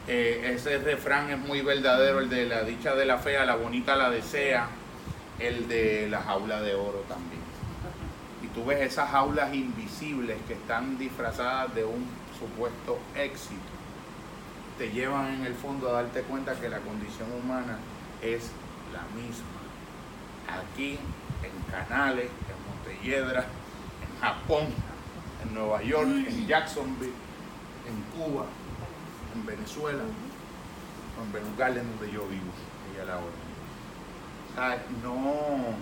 eh, 0.08 0.54
ese 0.56 0.78
refrán 0.78 1.32
es 1.32 1.40
muy 1.40 1.62
verdadero, 1.62 2.20
el 2.20 2.30
de 2.30 2.46
la 2.46 2.64
dicha 2.64 2.94
de 2.94 3.06
la 3.06 3.18
fea, 3.18 3.46
la 3.46 3.56
bonita 3.56 3.96
la 3.96 4.10
desea, 4.10 4.68
el 5.40 5.68
de 5.68 6.08
la 6.10 6.22
jaula 6.22 6.62
de 6.62 6.76
oro 6.76 7.04
también. 7.08 7.42
Y 8.44 8.48
tú 8.48 8.66
ves 8.66 8.82
esas 8.82 9.10
jaulas 9.10 9.54
invisibles 9.54 10.38
que 10.48 10.54
están 10.54 10.98
disfrazadas 10.98 11.74
de 11.74 11.86
un 11.86 12.06
supuesto 12.40 13.00
éxito, 13.16 13.62
te 14.78 14.92
llevan 14.92 15.34
en 15.34 15.46
el 15.46 15.56
fondo 15.56 15.90
a 15.90 16.04
darte 16.04 16.22
cuenta 16.22 16.54
que 16.60 16.70
la 16.70 16.80
condición 16.80 17.32
humana 17.32 17.78
es 18.22 18.52
la 18.94 19.02
misma. 19.20 19.56
Aquí, 20.48 21.00
en 21.42 21.72
Canales, 21.72 22.26
en 22.26 23.00
Montelledra, 23.00 23.46
en 24.02 24.22
Japón, 24.22 24.68
en 25.44 25.54
Nueva 25.54 25.82
York, 25.82 26.10
en 26.28 26.48
Jacksonville, 26.48 27.14
en 27.88 28.20
Cuba, 28.20 28.46
en 29.36 29.46
Venezuela, 29.46 30.04
en 31.24 31.34
Benugal, 31.34 31.78
en 31.78 31.90
donde 31.90 32.12
yo 32.12 32.28
vivo, 32.28 32.52
ella 32.94 33.06
la 33.06 33.18
hora. 33.18 34.78
no, 35.04 35.76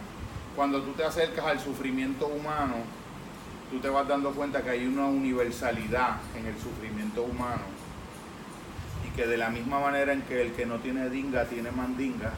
cuando 0.55 0.81
tú 0.81 0.93
te 0.93 1.03
acercas 1.03 1.45
al 1.45 1.59
sufrimiento 1.59 2.27
humano, 2.27 2.75
tú 3.71 3.79
te 3.79 3.89
vas 3.89 4.07
dando 4.07 4.31
cuenta 4.31 4.61
que 4.61 4.71
hay 4.71 4.87
una 4.87 5.05
universalidad 5.05 6.17
en 6.35 6.47
el 6.47 6.55
sufrimiento 6.59 7.23
humano 7.23 7.63
y 9.07 9.15
que 9.15 9.27
de 9.27 9.37
la 9.37 9.49
misma 9.49 9.79
manera 9.79 10.13
en 10.13 10.21
que 10.23 10.41
el 10.41 10.53
que 10.53 10.65
no 10.65 10.79
tiene 10.79 11.09
dinga 11.09 11.45
tiene 11.45 11.71
mandinga, 11.71 12.33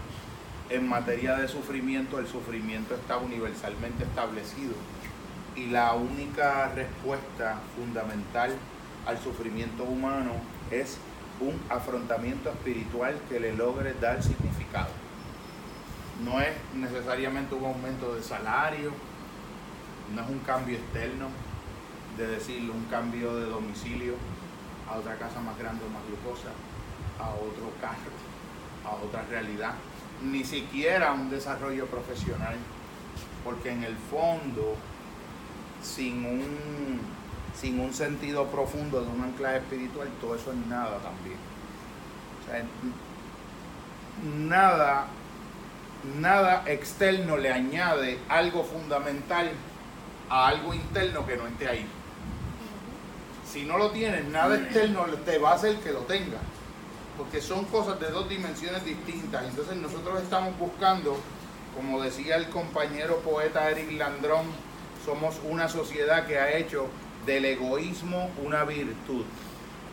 en 0.70 0.88
materia 0.88 1.36
de 1.36 1.48
sufrimiento 1.48 2.20
el 2.20 2.28
sufrimiento 2.28 2.96
está 2.96 3.18
universalmente 3.18 4.04
establecido 4.04 4.74
y 5.56 5.68
la 5.68 5.94
única 5.94 6.70
respuesta 6.74 7.60
fundamental 7.76 8.52
al 9.06 9.20
sufrimiento 9.20 9.84
humano 9.84 10.32
es 10.72 10.98
un 11.40 11.60
afrontamiento 11.70 12.50
espiritual 12.50 13.20
que 13.30 13.40
le 13.40 13.54
logre 13.54 13.94
dar 14.00 14.24
significado. 14.24 14.90
No 16.24 16.40
es 16.40 16.54
necesariamente 16.74 17.56
un 17.56 17.66
aumento 17.66 18.16
de 18.16 18.24
salario, 18.24 18.92
no 20.16 20.22
es 20.22 20.30
un 20.30 20.40
cambio 20.40 20.78
externo, 20.78 21.28
de 22.18 22.28
decirlo, 22.28 22.74
un 22.74 22.86
cambio 22.86 23.36
de 23.36 23.46
domicilio 23.48 24.14
a 24.90 24.98
otra 24.98 25.18
casa 25.18 25.42
más 25.42 25.58
grande 25.58 25.84
o 25.86 25.90
más 25.90 26.04
lujosa, 26.10 26.50
a 27.20 27.30
otro 27.32 27.72
carro, 27.82 28.14
a 28.86 28.96
otra 29.04 29.24
realidad, 29.30 29.74
ni 30.24 30.44
siquiera 30.44 31.12
un 31.12 31.30
desarrollo 31.30 31.88
profesional, 31.88 32.56
porque 33.44 33.72
en 33.72 33.84
el 33.84 33.96
fondo, 34.10 34.76
sin 35.82 36.26
un 36.26 37.00
sin 37.60 37.80
un 37.80 37.94
sentido 37.94 38.48
profundo 38.48 39.02
de 39.02 39.08
un 39.08 39.24
anclaje 39.24 39.58
espiritual, 39.58 40.10
todo 40.20 40.36
eso 40.36 40.52
es 40.52 40.58
nada 40.68 41.00
también. 41.00 41.38
O 42.42 42.50
sea, 42.50 42.64
nada, 44.48 45.08
nada 46.20 46.64
externo 46.68 47.38
le 47.38 47.52
añade 47.52 48.20
algo 48.30 48.64
fundamental 48.64 49.52
a 50.30 50.48
algo 50.48 50.74
interno 50.74 51.26
que 51.26 51.38
no 51.38 51.48
esté 51.48 51.68
ahí. 51.68 51.86
Si 53.52 53.64
no 53.64 53.78
lo 53.78 53.92
tienes, 53.92 54.26
nada 54.26 54.56
externo 54.56 55.06
te 55.26 55.38
va 55.38 55.52
a 55.52 55.56
hacer 55.56 55.78
que 55.78 55.92
lo 55.92 56.00
tengas. 56.02 56.42
Porque 57.18 57.42
son 57.42 57.64
cosas 57.66 58.00
de 58.02 58.10
dos 58.10 58.28
dimensiones 58.28 58.84
distintas. 58.84 59.46
Entonces 59.46 59.78
nosotros 59.78 60.22
estamos 60.22 60.58
buscando, 60.60 61.18
como 61.74 62.02
decía 62.02 62.36
el 62.36 62.50
compañero 62.50 63.20
poeta 63.20 63.70
Eric 63.70 63.94
Landrón, 63.94 64.46
somos 65.06 65.40
una 65.46 65.70
sociedad 65.70 66.26
que 66.26 66.38
ha 66.38 66.52
hecho 66.58 66.88
del 67.26 67.46
egoísmo 67.46 68.30
una 68.44 68.64
virtud, 68.64 69.26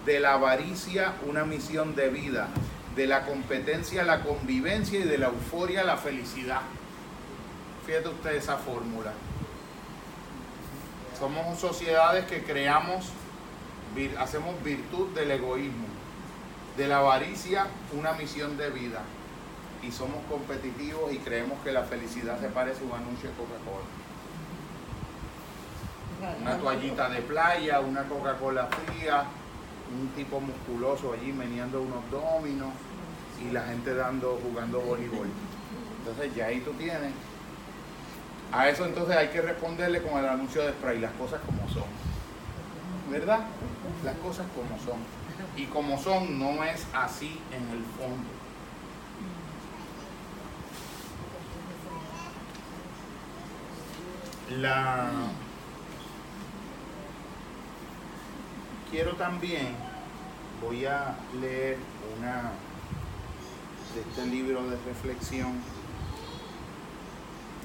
de 0.05 0.21
la 0.21 0.35
avaricia 0.35 1.15
una 1.27 1.45
misión 1.45 1.95
de 1.95 2.11
vida, 2.11 2.49
de 2.97 3.07
la 3.07 3.25
competencia 3.25 4.05
la 4.05 4.23
convivencia 4.23 5.01
y 5.01 5.05
de 5.05 5.19
la 5.19 5.29
euforia 5.29 5.85
la 5.85 5.97
felicidad. 5.97 6.61
Fíjate 7.87 8.09
usted 8.09 8.35
esa 8.35 8.57
fórmula. 8.57 9.13
Somos 11.19 11.59
sociedades 11.59 12.27
que 12.27 12.43
creamos, 12.43 13.11
hacemos 14.19 14.63
virtud 14.63 15.09
del 15.15 15.31
egoísmo, 15.31 15.87
de 16.77 16.89
la 16.89 16.99
avaricia 16.99 17.67
una 17.93 18.13
misión 18.13 18.57
de 18.57 18.71
vida 18.71 19.03
y 19.83 19.91
somos 19.91 20.19
competitivos 20.29 21.13
y 21.13 21.19
creemos 21.19 21.59
que 21.65 21.73
la 21.73 21.83
felicidad 21.83 22.41
se 22.41 22.49
parece 22.49 22.83
a 22.83 22.85
un 22.85 22.93
anuncio 22.93 23.31
de 23.31 23.37
Coca-Cola. 23.37 23.87
Una 26.41 26.57
toallita 26.57 27.09
de 27.09 27.21
playa, 27.23 27.81
una 27.81 28.05
Coca-Cola 28.05 28.69
fría, 28.69 29.25
un 29.93 30.09
tipo 30.11 30.41
musculoso 30.41 31.13
allí 31.13 31.33
meneando 31.33 31.83
unos 31.83 32.09
dominos 32.11 32.71
y 33.45 33.51
la 33.51 33.63
gente 33.63 33.93
dando, 33.95 34.41
jugando 34.41 34.81
voleibol. 34.81 35.29
Entonces 35.99 36.35
ya 36.35 36.47
ahí 36.47 36.61
tú 36.61 36.73
tienes. 36.75 37.13
A 38.53 38.69
eso 38.69 38.85
entonces 38.85 39.17
hay 39.17 39.29
que 39.29 39.43
responderle 39.43 40.01
con 40.03 40.19
el 40.19 40.29
anuncio 40.29 40.63
de 40.63 40.73
spray, 40.73 41.01
las 41.01 41.13
cosas 41.13 41.41
como 41.45 41.69
son. 41.69 41.91
¿Verdad? 43.11 43.41
Las 44.05 44.17
cosas 44.17 44.47
como 44.55 44.79
son. 44.79 45.01
Y 45.57 45.67
como 45.67 45.99
son 45.99 46.39
no 46.39 46.63
es 46.63 46.87
así 46.95 47.41
en 47.51 47.69
el 47.77 47.85
fondo. 47.99 48.29
La 54.61 55.11
quiero 58.93 59.13
también, 59.15 59.69
voy 60.63 60.85
a 60.85 61.17
leer 61.41 61.79
una 62.19 62.53
de 63.95 64.03
este 64.03 64.27
libro 64.27 64.63
de 64.69 64.77
reflexión, 64.87 65.53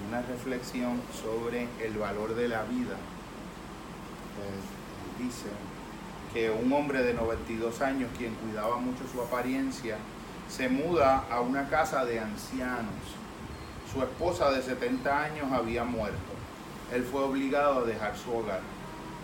una 0.07 0.21
reflexión 0.21 1.01
sobre 1.21 1.67
el 1.83 1.97
valor 1.97 2.33
de 2.33 2.47
la 2.47 2.63
vida. 2.63 2.95
Eh, 4.39 5.21
dice 5.21 5.47
que 6.33 6.49
un 6.49 6.71
hombre 6.71 7.03
de 7.03 7.13
92 7.13 7.81
años, 7.81 8.09
quien 8.17 8.33
cuidaba 8.35 8.77
mucho 8.77 9.03
su 9.11 9.21
apariencia, 9.21 9.97
se 10.47 10.69
muda 10.69 11.25
a 11.29 11.41
una 11.41 11.67
casa 11.67 12.05
de 12.05 12.21
ancianos. 12.21 13.03
Su 13.91 14.01
esposa 14.01 14.49
de 14.51 14.61
70 14.61 15.23
años 15.23 15.51
había 15.51 15.83
muerto. 15.83 16.17
Él 16.93 17.03
fue 17.03 17.21
obligado 17.21 17.79
a 17.79 17.83
dejar 17.83 18.15
su 18.17 18.33
hogar 18.33 18.76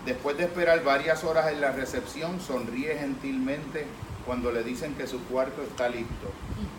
Después 0.05 0.35
de 0.37 0.43
esperar 0.43 0.83
varias 0.83 1.23
horas 1.23 1.49
en 1.51 1.61
la 1.61 1.71
recepción, 1.71 2.41
sonríe 2.41 2.97
gentilmente 2.97 3.85
cuando 4.25 4.51
le 4.51 4.61
dicen 4.63 4.95
que 4.95 5.07
su 5.07 5.23
cuarto 5.23 5.63
está 5.63 5.87
listo. 5.87 6.29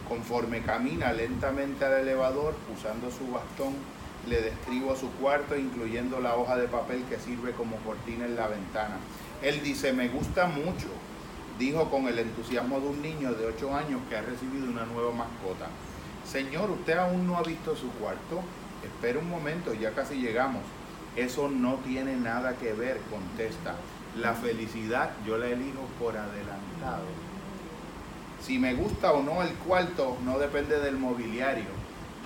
Conforme 0.08 0.60
camina 0.60 1.10
lentamente 1.12 1.86
al 1.86 2.00
elevador, 2.00 2.54
usando 2.76 3.10
su 3.10 3.32
bastón, 3.32 3.74
le 4.28 4.42
describo 4.42 4.94
su 4.94 5.10
cuarto, 5.12 5.56
incluyendo 5.56 6.20
la 6.20 6.36
hoja 6.36 6.56
de 6.56 6.68
papel 6.68 7.02
que 7.08 7.18
sirve 7.18 7.52
como 7.52 7.76
cortina 7.76 8.26
en 8.26 8.36
la 8.36 8.46
ventana. 8.46 8.96
Él 9.40 9.62
dice, 9.62 9.94
me 9.94 10.08
gusta 10.08 10.46
mucho, 10.46 10.88
dijo 11.58 11.90
con 11.90 12.06
el 12.08 12.18
entusiasmo 12.18 12.78
de 12.78 12.88
un 12.88 13.00
niño 13.00 13.32
de 13.32 13.46
8 13.46 13.74
años 13.74 14.00
que 14.10 14.16
ha 14.16 14.22
recibido 14.22 14.66
una 14.66 14.84
nueva 14.84 15.12
mascota. 15.12 15.68
Señor, 16.30 16.70
¿usted 16.70 16.98
aún 16.98 17.26
no 17.26 17.38
ha 17.38 17.42
visto 17.42 17.74
su 17.74 17.90
cuarto? 17.92 18.42
Espera 18.82 19.18
un 19.18 19.30
momento, 19.30 19.72
ya 19.72 19.92
casi 19.92 20.16
llegamos. 20.16 20.62
Eso 21.16 21.48
no 21.48 21.76
tiene 21.76 22.16
nada 22.16 22.56
que 22.56 22.72
ver, 22.72 23.00
contesta. 23.10 23.76
La 24.16 24.34
felicidad 24.34 25.10
yo 25.26 25.38
la 25.38 25.46
elijo 25.46 25.82
por 25.98 26.16
adelantado. 26.16 27.06
Si 28.40 28.58
me 28.58 28.74
gusta 28.74 29.12
o 29.12 29.22
no 29.22 29.42
el 29.42 29.54
cuarto 29.54 30.18
no 30.24 30.38
depende 30.38 30.78
del 30.80 30.96
mobiliario 30.96 31.70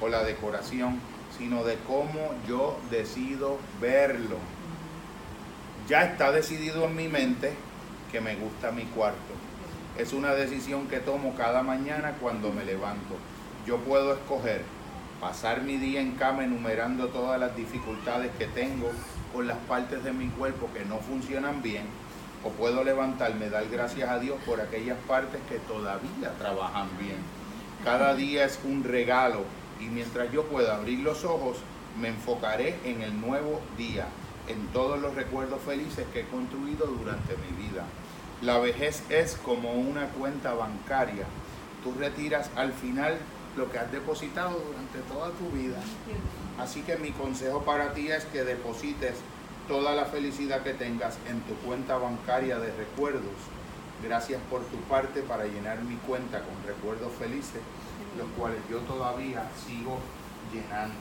o 0.01 0.09
la 0.09 0.24
decoración, 0.24 1.01
sino 1.37 1.64
de 1.64 1.77
cómo 1.87 2.35
yo 2.48 2.79
decido 2.90 3.59
verlo. 3.81 4.37
Ya 5.88 6.05
está 6.05 6.33
decidido 6.33 6.85
en 6.85 6.96
mi 6.96 7.09
mente 7.09 7.53
que 8.11 8.20
me 8.20 8.37
gusta 8.37 8.72
mi 8.72 8.85
cuarto. 8.85 9.35
Es 9.98 10.12
una 10.12 10.33
decisión 10.33 10.88
que 10.88 10.98
tomo 10.98 11.35
cada 11.37 11.62
mañana 11.62 12.14
cuando 12.20 12.53
me 12.53 12.64
levanto. 12.64 13.16
Yo 13.66 13.79
puedo 13.79 14.14
escoger 14.14 14.62
pasar 15.20 15.62
mi 15.62 15.76
día 15.76 16.00
en 16.00 16.12
cama 16.12 16.44
enumerando 16.44 17.09
todas 17.09 17.40
las 17.40 17.57
dificultades 17.57 18.31
que 18.38 18.46
tengo 18.46 18.90
con 19.33 19.46
las 19.46 19.59
partes 19.59 20.04
de 20.04 20.12
mi 20.12 20.28
cuerpo 20.28 20.68
que 20.72 20.85
no 20.85 20.98
funcionan 20.98 21.62
bien, 21.62 21.87
o 22.44 22.50
puedo 22.50 22.85
levantarme, 22.85 23.50
dar 23.50 23.68
gracias 23.68 24.09
a 24.09 24.18
Dios 24.18 24.38
por 24.46 24.61
aquellas 24.61 24.98
partes 25.09 25.40
que 25.48 25.59
todavía 25.59 26.33
trabajan 26.38 26.88
bien. 26.98 27.18
Cada 27.85 28.14
día 28.14 28.44
es 28.44 28.59
un 28.64 28.85
regalo 28.85 29.44
y 29.81 29.85
mientras 29.85 30.31
yo 30.33 30.44
pueda 30.44 30.76
abrir 30.76 31.00
los 31.00 31.24
ojos, 31.24 31.59
me 32.00 32.09
enfocaré 32.09 32.76
en 32.85 33.02
el 33.02 33.20
nuevo 33.20 33.61
día, 33.76 34.07
en 34.46 34.66
todos 34.68 35.00
los 35.00 35.14
recuerdos 35.14 35.61
felices 35.62 36.07
que 36.12 36.20
he 36.20 36.26
construido 36.26 36.87
durante 36.87 37.35
mi 37.37 37.68
vida. 37.68 37.85
La 38.40 38.59
vejez 38.59 39.02
es 39.09 39.35
como 39.37 39.72
una 39.72 40.07
cuenta 40.11 40.54
bancaria. 40.54 41.24
Tú 41.83 41.92
retiras 41.98 42.50
al 42.54 42.72
final 42.72 43.18
lo 43.59 43.71
que 43.71 43.79
has 43.79 43.90
depositado 43.92 44.59
durante 44.59 45.01
toda 45.12 45.31
tu 45.33 45.51
vida. 45.51 45.79
Así 46.59 46.83
que 46.83 46.97
mi 46.97 47.11
consejo 47.11 47.62
para 47.62 47.92
ti 47.92 48.09
es 48.09 48.25
que 48.27 48.44
deposites 48.44 49.16
toda 49.66 49.94
la 49.94 50.07
felicidad 50.07 50.62
que 50.62 50.73
tengas 50.73 51.18
en 51.29 51.40
tu 51.42 51.55
cuenta 51.66 51.99
bancaria 51.99 52.59
de 52.59 52.73
recuerdos. 52.75 53.37
Gracias 54.03 54.40
por 54.49 54.62
tu 54.66 54.77
parte 54.88 55.23
para 55.23 55.44
llenar 55.44 55.83
mi 55.83 55.97
cuenta 55.97 56.40
con 56.40 56.55
recuerdos 56.64 57.12
felices, 57.18 57.61
los 58.16 58.29
cuales 58.38 58.61
yo 58.71 58.79
todavía 58.79 59.42
sigo 59.66 59.99
llenando. 60.53 60.94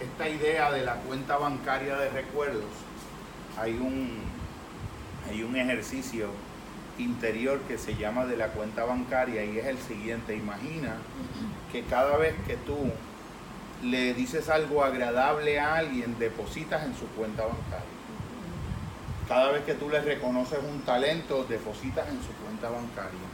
Esta 0.00 0.28
idea 0.28 0.72
de 0.72 0.84
la 0.84 0.96
cuenta 0.96 1.36
bancaria 1.36 1.96
de 1.96 2.10
recuerdos, 2.10 2.64
hay 3.56 3.74
un, 3.74 4.18
hay 5.30 5.44
un 5.44 5.56
ejercicio 5.56 6.28
interior 6.98 7.60
que 7.62 7.78
se 7.78 7.94
llama 7.96 8.24
de 8.26 8.36
la 8.36 8.48
cuenta 8.48 8.84
bancaria 8.84 9.44
y 9.44 9.58
es 9.58 9.66
el 9.66 9.78
siguiente. 9.78 10.36
Imagina 10.36 10.96
que 11.72 11.82
cada 11.84 12.16
vez 12.16 12.34
que 12.46 12.56
tú 12.56 12.76
le 13.82 14.14
dices 14.14 14.48
algo 14.48 14.82
agradable 14.82 15.60
a 15.60 15.76
alguien, 15.76 16.18
depositas 16.18 16.84
en 16.84 16.94
su 16.94 17.06
cuenta 17.08 17.42
bancaria. 17.44 17.94
Cada 19.28 19.52
vez 19.52 19.64
que 19.64 19.74
tú 19.74 19.88
le 19.88 20.00
reconoces 20.00 20.58
un 20.62 20.80
talento, 20.82 21.44
depositas 21.44 22.08
en 22.08 22.20
su 22.22 22.32
cuenta 22.44 22.68
bancaria. 22.70 23.26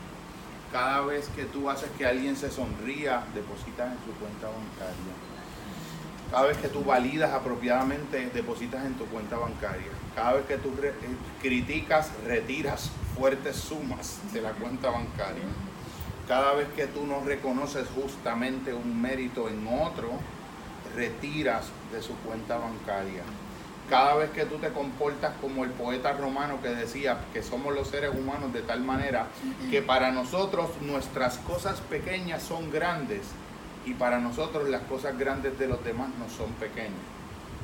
Cada 0.72 1.00
vez 1.00 1.28
que 1.34 1.44
tú 1.44 1.68
haces 1.68 1.90
que 1.98 2.06
alguien 2.06 2.36
se 2.36 2.50
sonría, 2.50 3.24
depositas 3.34 3.92
en 3.92 3.98
su 4.04 4.18
cuenta 4.18 4.46
bancaria. 4.46 5.14
Cada 6.30 6.46
vez 6.46 6.58
que 6.58 6.68
tú 6.68 6.84
validas 6.84 7.32
apropiadamente, 7.32 8.30
depositas 8.32 8.84
en 8.86 8.94
tu 8.94 9.04
cuenta 9.06 9.36
bancaria. 9.36 9.90
Cada 10.14 10.34
vez 10.34 10.46
que 10.46 10.58
tú 10.58 10.72
eh, 10.80 10.92
criticas, 11.42 12.12
retiras 12.24 12.90
fuertes 13.20 13.56
sumas 13.56 14.18
de 14.32 14.40
la 14.40 14.52
cuenta 14.52 14.88
bancaria. 14.88 15.44
Cada 16.26 16.54
vez 16.54 16.68
que 16.74 16.86
tú 16.86 17.06
no 17.06 17.20
reconoces 17.20 17.86
justamente 17.94 18.72
un 18.72 19.02
mérito 19.02 19.46
en 19.50 19.68
otro, 19.68 20.08
retiras 20.96 21.66
de 21.92 22.00
su 22.00 22.14
cuenta 22.20 22.56
bancaria. 22.56 23.22
Cada 23.90 24.14
vez 24.14 24.30
que 24.30 24.46
tú 24.46 24.56
te 24.56 24.70
comportas 24.70 25.34
como 25.42 25.64
el 25.64 25.70
poeta 25.70 26.14
romano 26.14 26.62
que 26.62 26.70
decía 26.70 27.18
que 27.34 27.42
somos 27.42 27.74
los 27.74 27.88
seres 27.88 28.10
humanos 28.14 28.54
de 28.54 28.62
tal 28.62 28.80
manera 28.80 29.26
que 29.70 29.82
para 29.82 30.12
nosotros 30.12 30.70
nuestras 30.80 31.36
cosas 31.38 31.78
pequeñas 31.82 32.42
son 32.42 32.70
grandes 32.70 33.20
y 33.84 33.92
para 33.92 34.18
nosotros 34.18 34.66
las 34.70 34.82
cosas 34.84 35.18
grandes 35.18 35.58
de 35.58 35.68
los 35.68 35.84
demás 35.84 36.08
no 36.18 36.26
son 36.34 36.52
pequeñas. 36.54 37.04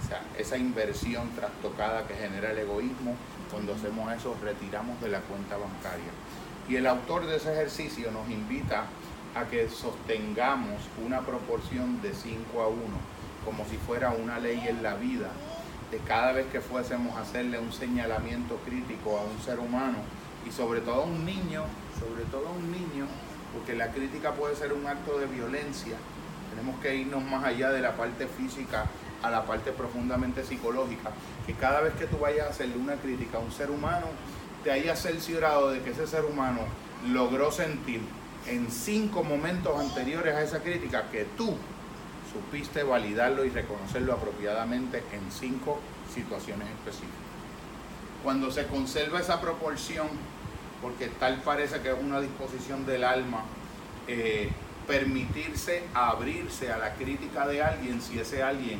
O 0.05 0.07
sea, 0.07 0.21
esa 0.37 0.59
inversión 0.59 1.31
trastocada 1.31 2.07
que 2.07 2.15
genera 2.15 2.51
el 2.51 2.59
egoísmo, 2.59 3.15
cuando 3.51 3.75
hacemos 3.75 4.13
eso 4.13 4.37
retiramos 4.43 5.01
de 5.01 5.09
la 5.09 5.21
cuenta 5.21 5.57
bancaria. 5.57 6.11
Y 6.69 6.77
el 6.77 6.87
autor 6.87 7.27
de 7.27 7.37
ese 7.37 7.53
ejercicio 7.53 8.11
nos 8.11 8.29
invita 8.29 8.87
a 9.35 9.45
que 9.45 9.69
sostengamos 9.69 10.81
una 11.05 11.21
proporción 11.21 12.01
de 12.03 12.15
5 12.15 12.61
a 12.61 12.69
1, 12.69 12.81
como 13.45 13.65
si 13.67 13.77
fuera 13.77 14.11
una 14.11 14.39
ley 14.39 14.65
en 14.67 14.83
la 14.83 14.95
vida, 14.95 15.29
de 15.91 15.99
cada 15.99 16.33
vez 16.33 16.47
que 16.47 16.61
fuésemos 16.61 17.17
a 17.17 17.21
hacerle 17.21 17.59
un 17.59 17.73
señalamiento 17.73 18.57
crítico 18.65 19.19
a 19.19 19.23
un 19.23 19.39
ser 19.45 19.61
humano 19.61 19.99
y 20.47 20.51
sobre 20.51 20.81
todo 20.81 21.03
a 21.03 21.05
un 21.05 21.25
niño, 21.25 21.65
sobre 22.01 22.25
todo 22.25 22.49
a 22.49 22.53
un 22.53 22.73
niño, 22.73 23.07
porque 23.53 23.75
la 23.75 23.93
crítica 23.93 24.33
puede 24.33 24.57
ser 24.57 24.73
un 24.73 24.87
acto 24.87 25.19
de 25.19 25.27
violencia, 25.27 25.97
tenemos 26.51 26.81
que 26.81 26.97
irnos 26.97 27.23
más 27.23 27.45
allá 27.45 27.71
de 27.71 27.81
la 27.81 27.97
parte 27.97 28.27
física 28.27 28.87
a 29.23 29.31
la 29.31 29.45
parte 29.45 29.73
profundamente 29.73 30.45
psicológica, 30.45 31.11
que 31.47 31.55
cada 31.55 31.81
vez 31.81 31.95
que 31.95 32.07
tú 32.07 32.19
vayas 32.19 32.47
a 32.47 32.51
hacerle 32.51 32.77
una 32.77 32.95
crítica 32.97 33.39
a 33.39 33.41
un 33.41 33.53
ser 33.53 33.71
humano, 33.71 34.07
te 34.63 34.71
hayas 34.71 35.01
cerciorado 35.01 35.71
de 35.71 35.81
que 35.83 35.91
ese 35.91 36.07
ser 36.07 36.25
humano 36.25 36.61
logró 37.09 37.53
sentir 37.53 38.01
en 38.49 38.71
cinco 38.71 39.25
momentos 39.25 39.79
anteriores 39.79 40.35
a 40.35 40.43
esa 40.43 40.63
crítica 40.63 41.11
que 41.11 41.25
tú 41.37 41.57
supiste 42.33 42.83
validarlo 42.83 43.45
y 43.45 43.51
reconocerlo 43.51 44.13
apropiadamente 44.13 45.03
en 45.13 45.31
cinco 45.31 45.79
situaciones 46.13 46.69
específicas. 46.69 47.15
Cuando 48.23 48.51
se 48.51 48.67
conserva 48.67 49.21
esa 49.21 49.41
proporción, 49.41 50.09
porque 50.83 51.09
tal 51.09 51.41
parece 51.43 51.81
que 51.81 51.91
es 51.91 51.97
una 51.99 52.21
disposición 52.21 52.85
del 52.87 53.05
alma 53.05 53.45
eh, 54.07 54.51
permitirse 54.87 55.83
abrirse 55.95 56.73
a 56.73 56.79
la 56.79 56.95
crítica 56.95 57.47
de 57.47 57.63
alguien 57.63 58.01
si 58.01 58.19
ese 58.19 58.43
alguien, 58.43 58.79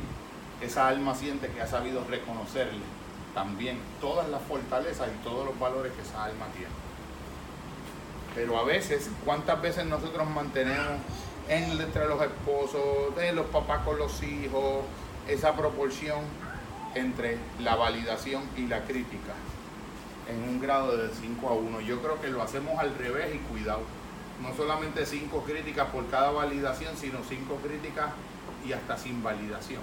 esa 0.61 0.87
alma 0.87 1.15
siente 1.15 1.47
que 1.49 1.61
ha 1.61 1.67
sabido 1.67 2.03
reconocerle 2.09 2.81
también 3.33 3.79
todas 4.01 4.27
las 4.29 4.41
fortalezas 4.41 5.07
y 5.09 5.23
todos 5.23 5.45
los 5.45 5.59
valores 5.59 5.91
que 5.93 6.01
esa 6.01 6.23
alma 6.23 6.47
tiene. 6.55 6.71
Pero 8.33 8.57
a 8.57 8.63
veces, 8.63 9.09
¿cuántas 9.25 9.61
veces 9.61 9.85
nosotros 9.85 10.27
mantenemos 10.29 10.99
entre 11.47 12.07
los 12.07 12.21
esposos, 12.21 13.15
de 13.15 13.31
los 13.33 13.45
papás 13.47 13.83
con 13.85 13.97
los 13.97 14.21
hijos, 14.23 14.83
esa 15.27 15.55
proporción 15.55 16.19
entre 16.95 17.37
la 17.59 17.75
validación 17.75 18.43
y 18.55 18.65
la 18.67 18.83
crítica 18.85 19.33
en 20.29 20.49
un 20.49 20.59
grado 20.59 20.97
de 20.97 21.09
5 21.13 21.47
a 21.47 21.53
1? 21.53 21.81
Yo 21.81 22.01
creo 22.01 22.19
que 22.19 22.29
lo 22.29 22.41
hacemos 22.41 22.79
al 22.79 22.95
revés 22.95 23.35
y 23.35 23.37
cuidado. 23.39 23.81
No 24.41 24.55
solamente 24.55 25.05
5 25.05 25.43
críticas 25.43 25.87
por 25.89 26.07
cada 26.09 26.31
validación, 26.31 26.97
sino 26.97 27.19
5 27.27 27.59
críticas 27.63 28.11
y 28.65 28.73
hasta 28.73 28.97
sin 28.97 29.23
validación. 29.23 29.81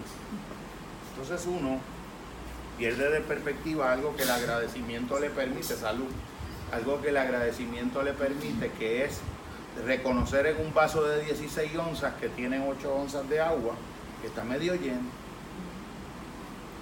Entonces 1.16 1.46
uno 1.46 1.78
pierde 2.76 3.08
de 3.08 3.20
perspectiva 3.20 3.92
algo 3.92 4.16
que 4.16 4.24
el 4.24 4.30
agradecimiento 4.30 5.20
le 5.20 5.30
permite, 5.30 5.76
salud, 5.76 6.10
algo 6.72 7.00
que 7.00 7.10
el 7.10 7.16
agradecimiento 7.16 8.02
le 8.02 8.12
permite, 8.12 8.70
que 8.72 9.04
es 9.04 9.20
reconocer 9.86 10.46
en 10.46 10.66
un 10.66 10.74
vaso 10.74 11.04
de 11.04 11.24
16 11.24 11.76
onzas 11.76 12.14
que 12.14 12.28
tiene 12.28 12.60
8 12.68 12.94
onzas 12.94 13.28
de 13.28 13.40
agua, 13.40 13.74
que 14.20 14.26
está 14.26 14.42
medio 14.42 14.74
lleno, 14.74 15.08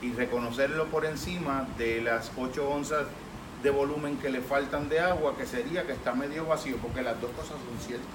y 0.00 0.12
reconocerlo 0.12 0.86
por 0.86 1.04
encima 1.04 1.68
de 1.76 2.00
las 2.00 2.32
8 2.36 2.68
onzas 2.68 3.06
de 3.62 3.70
volumen 3.70 4.16
que 4.16 4.30
le 4.30 4.40
faltan 4.40 4.88
de 4.88 4.98
agua, 4.98 5.36
que 5.36 5.46
sería 5.46 5.86
que 5.86 5.92
está 5.92 6.14
medio 6.14 6.46
vacío, 6.46 6.78
porque 6.78 7.02
las 7.02 7.20
dos 7.20 7.30
cosas 7.32 7.56
son 7.68 7.86
ciertas. 7.86 8.08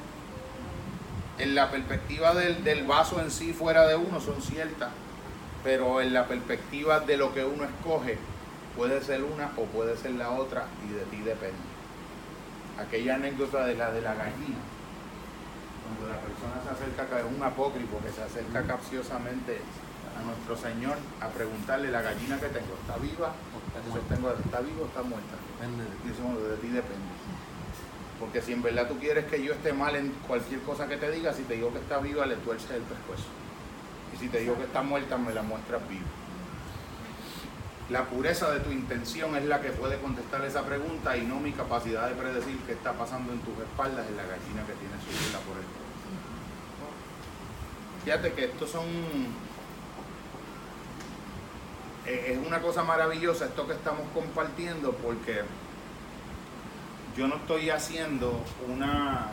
En 1.38 1.54
la 1.54 1.70
perspectiva 1.70 2.34
del, 2.34 2.64
del 2.64 2.86
vaso 2.86 3.22
en 3.22 3.30
sí 3.30 3.54
fuera 3.54 3.86
de 3.86 3.96
uno 3.96 4.20
son 4.20 4.42
ciertas, 4.42 4.90
pero 5.64 6.02
en 6.02 6.14
la 6.14 6.28
perspectiva 6.28 7.00
de 7.00 7.18
lo 7.18 7.34
que 7.34 7.44
uno 7.44 7.64
escoge, 7.64 8.18
puede 8.76 9.02
ser 9.02 9.24
una 9.24 9.52
o 9.58 9.66
puede 9.66 9.98
ser 9.98 10.12
la 10.12 10.32
otra 10.32 10.66
y 10.88 10.94
de 10.94 11.02
ti 11.06 11.18
depende. 11.24 11.58
Aquella 12.80 13.16
anécdota 13.16 13.66
de 13.66 13.76
la 13.76 13.92
de 13.92 14.02
la 14.02 14.14
gallina, 14.14 14.62
cuando 15.84 16.14
la 16.14 16.22
persona 16.22 16.62
se 16.64 16.70
acerca, 16.70 17.20
es 17.20 17.26
un 17.26 17.42
apócrifo 17.42 18.00
que 18.04 18.12
se 18.12 18.22
acerca 18.22 18.62
capciosamente 18.64 19.60
a 20.18 20.24
nuestro 20.24 20.58
Señor 20.58 20.98
a 21.22 21.28
preguntarle, 21.30 21.92
la 21.92 22.02
gallina 22.02 22.40
que 22.40 22.48
tengo, 22.48 22.78
¿está 22.82 22.98
viva? 22.98 23.34
Entonces 23.76 24.08
tengo, 24.10 24.32
¿está 24.32 24.60
viva 24.62 24.82
o 24.82 24.86
está 24.86 25.02
muerta? 25.02 25.36
Y 26.06 26.12
eso 26.12 26.50
de 26.50 26.58
ti 26.58 26.68
depende. 26.68 27.10
Porque 28.20 28.42
si 28.42 28.54
en 28.54 28.62
verdad 28.62 28.88
tú 28.88 28.98
quieres 28.98 29.26
que 29.26 29.44
yo 29.44 29.54
esté 29.54 29.74
mal 29.74 29.96
en 29.96 30.12
cualquier 30.28 30.62
cosa 30.62 30.88
que 30.88 30.98
te 30.98 31.12
diga, 31.12 31.34
si 31.34 31.44
te 31.44 31.54
digo 31.56 31.72
que 31.72 31.80
está 31.80 32.00
viva, 32.00 32.26
le 32.26 32.36
tuerces 32.38 32.72
el 32.72 32.82
pescuezo. 32.82 33.26
Si 34.20 34.30
te 34.30 34.40
digo 34.40 34.58
que 34.58 34.64
está 34.64 34.82
muerta, 34.82 35.18
me 35.18 35.34
la 35.34 35.44
muestras 35.44 35.88
viva. 35.88 36.06
La 37.90 38.06
pureza 38.06 38.52
de 38.52 38.60
tu 38.60 38.72
intención 38.72 39.36
es 39.38 39.46
la 39.46 39.62
que 39.62 39.70
puede 39.70 39.98
contestar 40.00 40.44
esa 40.44 40.64
pregunta 40.64 41.16
y 41.16 41.26
no 41.26 41.40
mi 41.40 41.54
capacidad 41.54 42.10
de 42.10 42.16
predecir 42.16 42.58
qué 42.66 42.74
está 42.74 42.94
pasando 42.94 43.32
en 43.32 43.40
tus 43.40 43.58
espaldas 43.60 44.06
en 44.10 44.18
la 44.18 44.24
gallina 44.24 44.66
que 44.66 44.74
tiene 44.74 44.96
su 45.00 45.30
vida 45.30 45.40
por 45.40 45.58
el 45.58 45.64
Fíjate 48.04 48.34
que 48.34 48.46
estos 48.46 48.72
son. 48.72 48.86
Eh, 52.06 52.34
es 52.34 52.48
una 52.48 52.62
cosa 52.62 52.84
maravillosa 52.84 53.46
esto 53.46 53.68
que 53.68 53.74
estamos 53.74 54.04
compartiendo 54.14 54.94
porque 54.94 55.42
yo 57.18 57.28
no 57.28 57.36
estoy 57.36 57.70
haciendo 57.70 58.40
una 58.70 59.32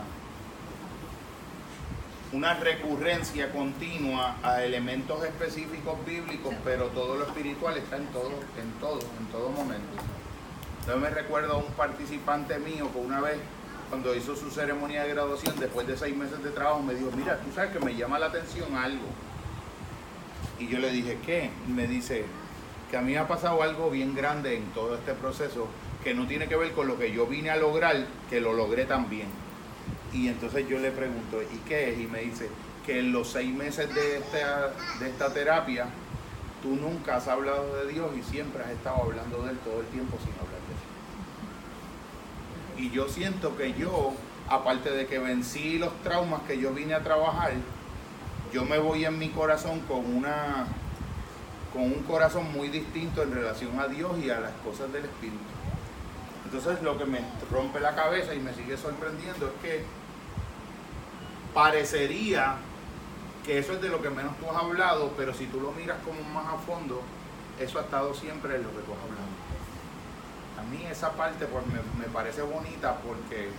una 2.31 2.53
recurrencia 2.55 3.51
continua 3.51 4.37
a 4.43 4.63
elementos 4.63 5.23
específicos 5.23 6.03
bíblicos, 6.05 6.53
pero 6.63 6.87
todo 6.87 7.15
lo 7.17 7.25
espiritual 7.25 7.77
está 7.77 7.97
en 7.97 8.07
todo, 8.07 8.31
en 8.61 8.71
todo, 8.79 8.99
en 8.99 9.25
todo 9.31 9.49
momento. 9.49 9.85
Yo 10.87 10.97
me 10.97 11.09
recuerdo 11.09 11.53
a 11.53 11.57
un 11.57 11.71
participante 11.73 12.57
mío 12.59 12.91
que 12.91 12.99
una 12.99 13.21
vez, 13.21 13.37
cuando 13.89 14.15
hizo 14.15 14.35
su 14.35 14.49
ceremonia 14.49 15.03
de 15.03 15.09
graduación, 15.09 15.59
después 15.59 15.87
de 15.87 15.97
seis 15.97 16.15
meses 16.15 16.43
de 16.43 16.49
trabajo, 16.49 16.81
me 16.81 16.95
dijo, 16.95 17.11
mira, 17.15 17.39
tú 17.39 17.51
sabes 17.53 17.71
que 17.71 17.79
me 17.79 17.95
llama 17.95 18.19
la 18.19 18.27
atención 18.27 18.75
algo. 18.75 19.05
Y 20.59 20.67
yo 20.67 20.79
le 20.79 20.91
dije, 20.91 21.19
¿qué? 21.25 21.51
Y 21.67 21.71
me 21.71 21.87
dice, 21.87 22.25
que 22.89 22.97
a 22.97 23.01
mí 23.01 23.15
ha 23.15 23.27
pasado 23.27 23.61
algo 23.61 23.89
bien 23.89 24.15
grande 24.15 24.57
en 24.57 24.65
todo 24.71 24.95
este 24.95 25.13
proceso, 25.13 25.67
que 26.03 26.13
no 26.13 26.27
tiene 26.27 26.47
que 26.47 26.55
ver 26.55 26.71
con 26.73 26.87
lo 26.87 26.97
que 26.97 27.11
yo 27.11 27.27
vine 27.27 27.49
a 27.49 27.55
lograr, 27.55 28.05
que 28.29 28.41
lo 28.41 28.53
logré 28.53 28.85
también 28.85 29.44
y 30.15 30.29
entonces 30.29 30.67
yo 30.69 30.79
le 30.79 30.91
pregunto, 30.91 31.41
¿y 31.41 31.57
qué 31.67 31.91
es? 31.91 31.99
Y 31.99 32.07
me 32.07 32.21
dice 32.21 32.49
que 32.85 32.99
en 32.99 33.11
los 33.11 33.29
seis 33.29 33.53
meses 33.53 33.93
de 33.93 34.17
esta, 34.17 34.71
de 34.99 35.09
esta 35.09 35.33
terapia, 35.33 35.87
tú 36.61 36.77
nunca 36.77 37.17
has 37.17 37.27
hablado 37.27 37.75
de 37.75 37.91
Dios 37.91 38.11
y 38.17 38.23
siempre 38.23 38.63
has 38.63 38.69
estado 38.71 39.03
hablando 39.03 39.43
de 39.43 39.51
Él 39.51 39.57
todo 39.59 39.81
el 39.81 39.87
tiempo 39.87 40.17
sin 40.23 40.31
hablar 40.33 40.61
de 42.77 42.83
Él. 42.83 42.87
Y 42.87 42.91
yo 42.95 43.09
siento 43.09 43.57
que 43.57 43.73
yo, 43.73 44.13
aparte 44.47 44.89
de 44.89 45.05
que 45.05 45.19
vencí 45.19 45.77
los 45.79 45.93
traumas 46.01 46.43
que 46.43 46.57
yo 46.59 46.71
vine 46.73 46.93
a 46.93 47.03
trabajar, 47.03 47.51
yo 48.53 48.63
me 48.63 48.77
voy 48.77 49.03
en 49.03 49.19
mi 49.19 49.29
corazón 49.29 49.81
con 49.81 50.05
una 50.15 50.67
con 51.73 51.83
un 51.83 52.03
corazón 52.03 52.53
muy 52.53 52.69
distinto 52.69 53.21
en 53.21 53.33
relación 53.33 53.77
a 53.81 53.89
Dios 53.89 54.17
y 54.23 54.29
a 54.29 54.39
las 54.39 54.53
cosas 54.63 54.93
del 54.93 55.03
Espíritu. 55.03 55.43
Entonces 56.45 56.81
lo 56.81 56.97
que 56.97 57.03
me 57.03 57.19
rompe 57.51 57.81
la 57.81 57.93
cabeza 57.93 58.33
y 58.33 58.39
me 58.39 58.53
sigue 58.53 58.77
sorprendiendo 58.77 59.47
es 59.47 59.61
que 59.61 60.04
parecería 61.55 62.57
que 63.45 63.57
eso 63.57 63.73
es 63.73 63.81
de 63.81 63.89
lo 63.89 64.01
que 64.01 64.09
menos 64.09 64.37
tú 64.37 64.49
has 64.51 64.57
hablado, 64.57 65.13
pero 65.15 65.33
si 65.33 65.45
tú 65.47 65.61
lo 65.61 65.71
miras 65.71 65.97
como 66.03 66.21
más 66.33 66.53
a 66.53 66.57
fondo, 66.57 67.01
eso 67.59 67.79
ha 67.79 67.83
estado 67.83 68.13
siempre 68.13 68.57
en 68.57 68.63
lo 68.63 68.69
que 68.71 68.79
tú 68.79 68.91
has 68.91 68.99
hablado. 68.99 69.25
A 70.59 70.63
mí 70.69 70.85
esa 70.91 71.13
parte 71.13 71.45
pues, 71.45 71.63
me, 71.97 72.05
parece 72.11 72.41
bonita 72.41 72.97
porque 72.97 73.49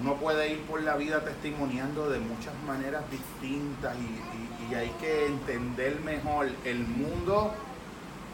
uno 0.00 0.14
puede 0.14 0.52
ir 0.52 0.60
por 0.62 0.82
la 0.82 0.96
vida 0.96 1.24
testimoniando 1.24 2.08
de 2.08 2.20
muchas 2.20 2.54
maneras 2.66 3.02
distintas 3.10 3.96
y, 3.96 4.70
y 4.70 4.74
hay 4.76 4.90
que 5.00 5.26
entender 5.26 5.98
mejor 6.00 6.48
el 6.64 6.78
mundo 6.78 7.52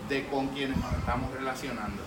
de 0.08 0.26
con 0.26 0.48
quienes 0.48 0.76
nos 0.76 0.92
estamos 0.92 1.32
relacionando. 1.32 2.02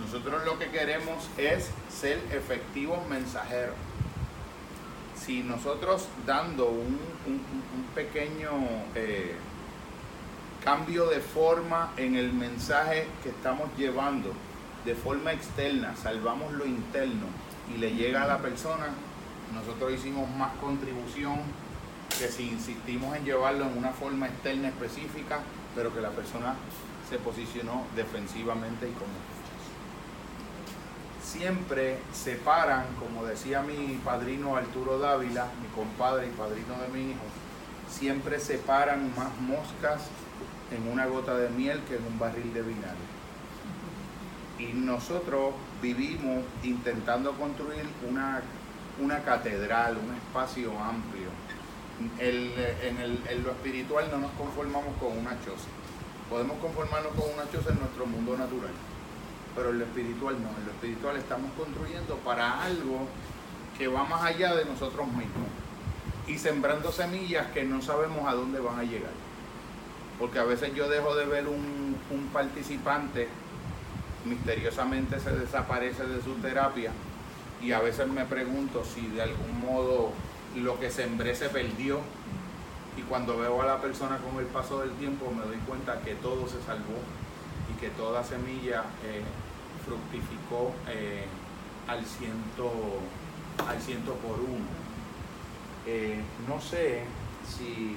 Nosotros 0.00 0.44
lo 0.46 0.58
que 0.58 0.70
queremos 0.70 1.28
es 1.36 1.70
ser 1.90 2.18
efectivos 2.32 3.06
mensajeros 3.08 3.74
si 5.24 5.42
nosotros 5.42 6.08
dando 6.26 6.68
un, 6.68 6.98
pequeño 7.94 8.50
eh, 8.94 9.34
cambio 10.64 11.06
de 11.06 11.20
forma 11.20 11.92
en 11.98 12.16
el 12.16 12.32
mensaje 12.32 13.06
que 13.22 13.28
estamos 13.28 13.68
llevando, 13.76 14.32
de 14.84 14.94
forma 14.94 15.32
externa, 15.32 15.94
salvamos 15.94 16.52
lo 16.54 16.64
interno 16.64 17.26
y 17.74 17.78
le 17.78 17.94
llega 17.94 18.22
a 18.22 18.26
la 18.26 18.38
persona, 18.38 18.86
nosotros 19.52 19.92
hicimos 19.92 20.28
más 20.36 20.52
contribución 20.56 21.40
que 22.18 22.28
si 22.28 22.48
insistimos 22.48 23.14
en 23.14 23.24
llevarlo 23.24 23.66
en 23.66 23.76
una 23.76 23.92
forma 23.92 24.26
externa 24.26 24.68
específica, 24.68 25.40
pero 25.76 25.94
que 25.94 26.00
la 26.00 26.10
persona 26.10 26.54
se 27.08 27.18
posicionó 27.18 27.84
defensivamente 27.94 28.88
y 28.88 28.92
como 28.92 29.12
siempre 31.32 31.98
separan, 32.12 32.84
como 32.98 33.24
decía 33.24 33.62
mi 33.62 33.98
padrino 34.04 34.56
Arturo 34.56 34.98
Dávila, 34.98 35.46
mi 35.62 35.68
compadre 35.74 36.26
y 36.26 36.30
padrino 36.30 36.74
de 36.82 36.88
mi 36.88 37.12
hijo, 37.12 37.24
siempre 37.88 38.38
separan 38.38 39.12
más 39.16 39.34
moscas 39.40 40.02
en 40.70 40.92
una 40.92 41.06
gota 41.06 41.34
de 41.34 41.48
miel 41.50 41.80
que 41.88 41.96
en 41.96 42.06
un 42.06 42.18
barril 42.18 42.52
de 42.52 42.62
vinagre. 42.62 43.12
Y 44.58 44.74
nosotros 44.74 45.54
vivimos 45.80 46.44
intentando 46.62 47.32
construir 47.32 47.86
una, 48.08 48.42
una 49.00 49.20
catedral, 49.20 49.96
un 49.96 50.14
espacio 50.14 50.78
amplio. 50.78 51.28
en, 52.18 53.42
lo 53.42 53.50
espiritual 53.52 54.08
no 54.10 54.18
nos 54.18 54.32
conformamos 54.32 54.94
con 54.98 55.16
una 55.16 55.30
choza. 55.44 55.68
Podemos 56.28 56.58
conformarnos 56.58 57.12
con 57.14 57.32
una 57.32 57.50
choza 57.50 57.70
en 57.70 57.78
nuestro 57.80 58.06
mundo 58.06 58.36
natural 58.36 58.91
pero 59.54 59.70
en 59.70 59.78
lo 59.80 59.84
espiritual 59.84 60.34
no, 60.42 60.48
en 60.58 60.66
lo 60.66 60.72
espiritual 60.72 61.16
estamos 61.16 61.50
construyendo 61.56 62.16
para 62.18 62.62
algo 62.62 63.06
que 63.76 63.88
va 63.88 64.04
más 64.04 64.22
allá 64.22 64.54
de 64.54 64.64
nosotros 64.64 65.06
mismos 65.08 65.48
y 66.26 66.38
sembrando 66.38 66.92
semillas 66.92 67.48
que 67.52 67.64
no 67.64 67.82
sabemos 67.82 68.28
a 68.28 68.34
dónde 68.34 68.60
van 68.60 68.78
a 68.78 68.84
llegar. 68.84 69.10
Porque 70.18 70.38
a 70.38 70.44
veces 70.44 70.74
yo 70.74 70.88
dejo 70.88 71.14
de 71.16 71.26
ver 71.26 71.48
un, 71.48 71.96
un 72.10 72.28
participante, 72.32 73.28
misteriosamente 74.24 75.18
se 75.18 75.32
desaparece 75.32 76.06
de 76.06 76.22
su 76.22 76.34
terapia 76.34 76.92
y 77.60 77.72
a 77.72 77.80
veces 77.80 78.08
me 78.08 78.24
pregunto 78.24 78.84
si 78.84 79.08
de 79.08 79.22
algún 79.22 79.60
modo 79.60 80.12
lo 80.56 80.78
que 80.78 80.90
sembré 80.90 81.34
se 81.34 81.48
perdió. 81.48 82.00
Y 82.96 83.02
cuando 83.02 83.38
veo 83.38 83.62
a 83.62 83.66
la 83.66 83.80
persona 83.80 84.18
con 84.18 84.38
el 84.38 84.46
paso 84.46 84.80
del 84.80 84.90
tiempo 84.92 85.32
me 85.34 85.44
doy 85.44 85.56
cuenta 85.66 86.00
que 86.02 86.14
todo 86.16 86.46
se 86.46 86.62
salvó 86.62 87.00
y 87.70 87.80
que 87.80 87.88
toda 87.90 88.24
semilla 88.24 88.84
eh, 89.04 89.22
fructificó 89.84 90.72
eh, 90.88 91.26
al 91.88 92.04
ciento 92.04 92.70
al 93.68 93.80
ciento 93.80 94.14
por 94.14 94.40
uno. 94.40 94.64
Eh, 95.86 96.20
no 96.48 96.60
sé 96.60 97.02
si 97.46 97.96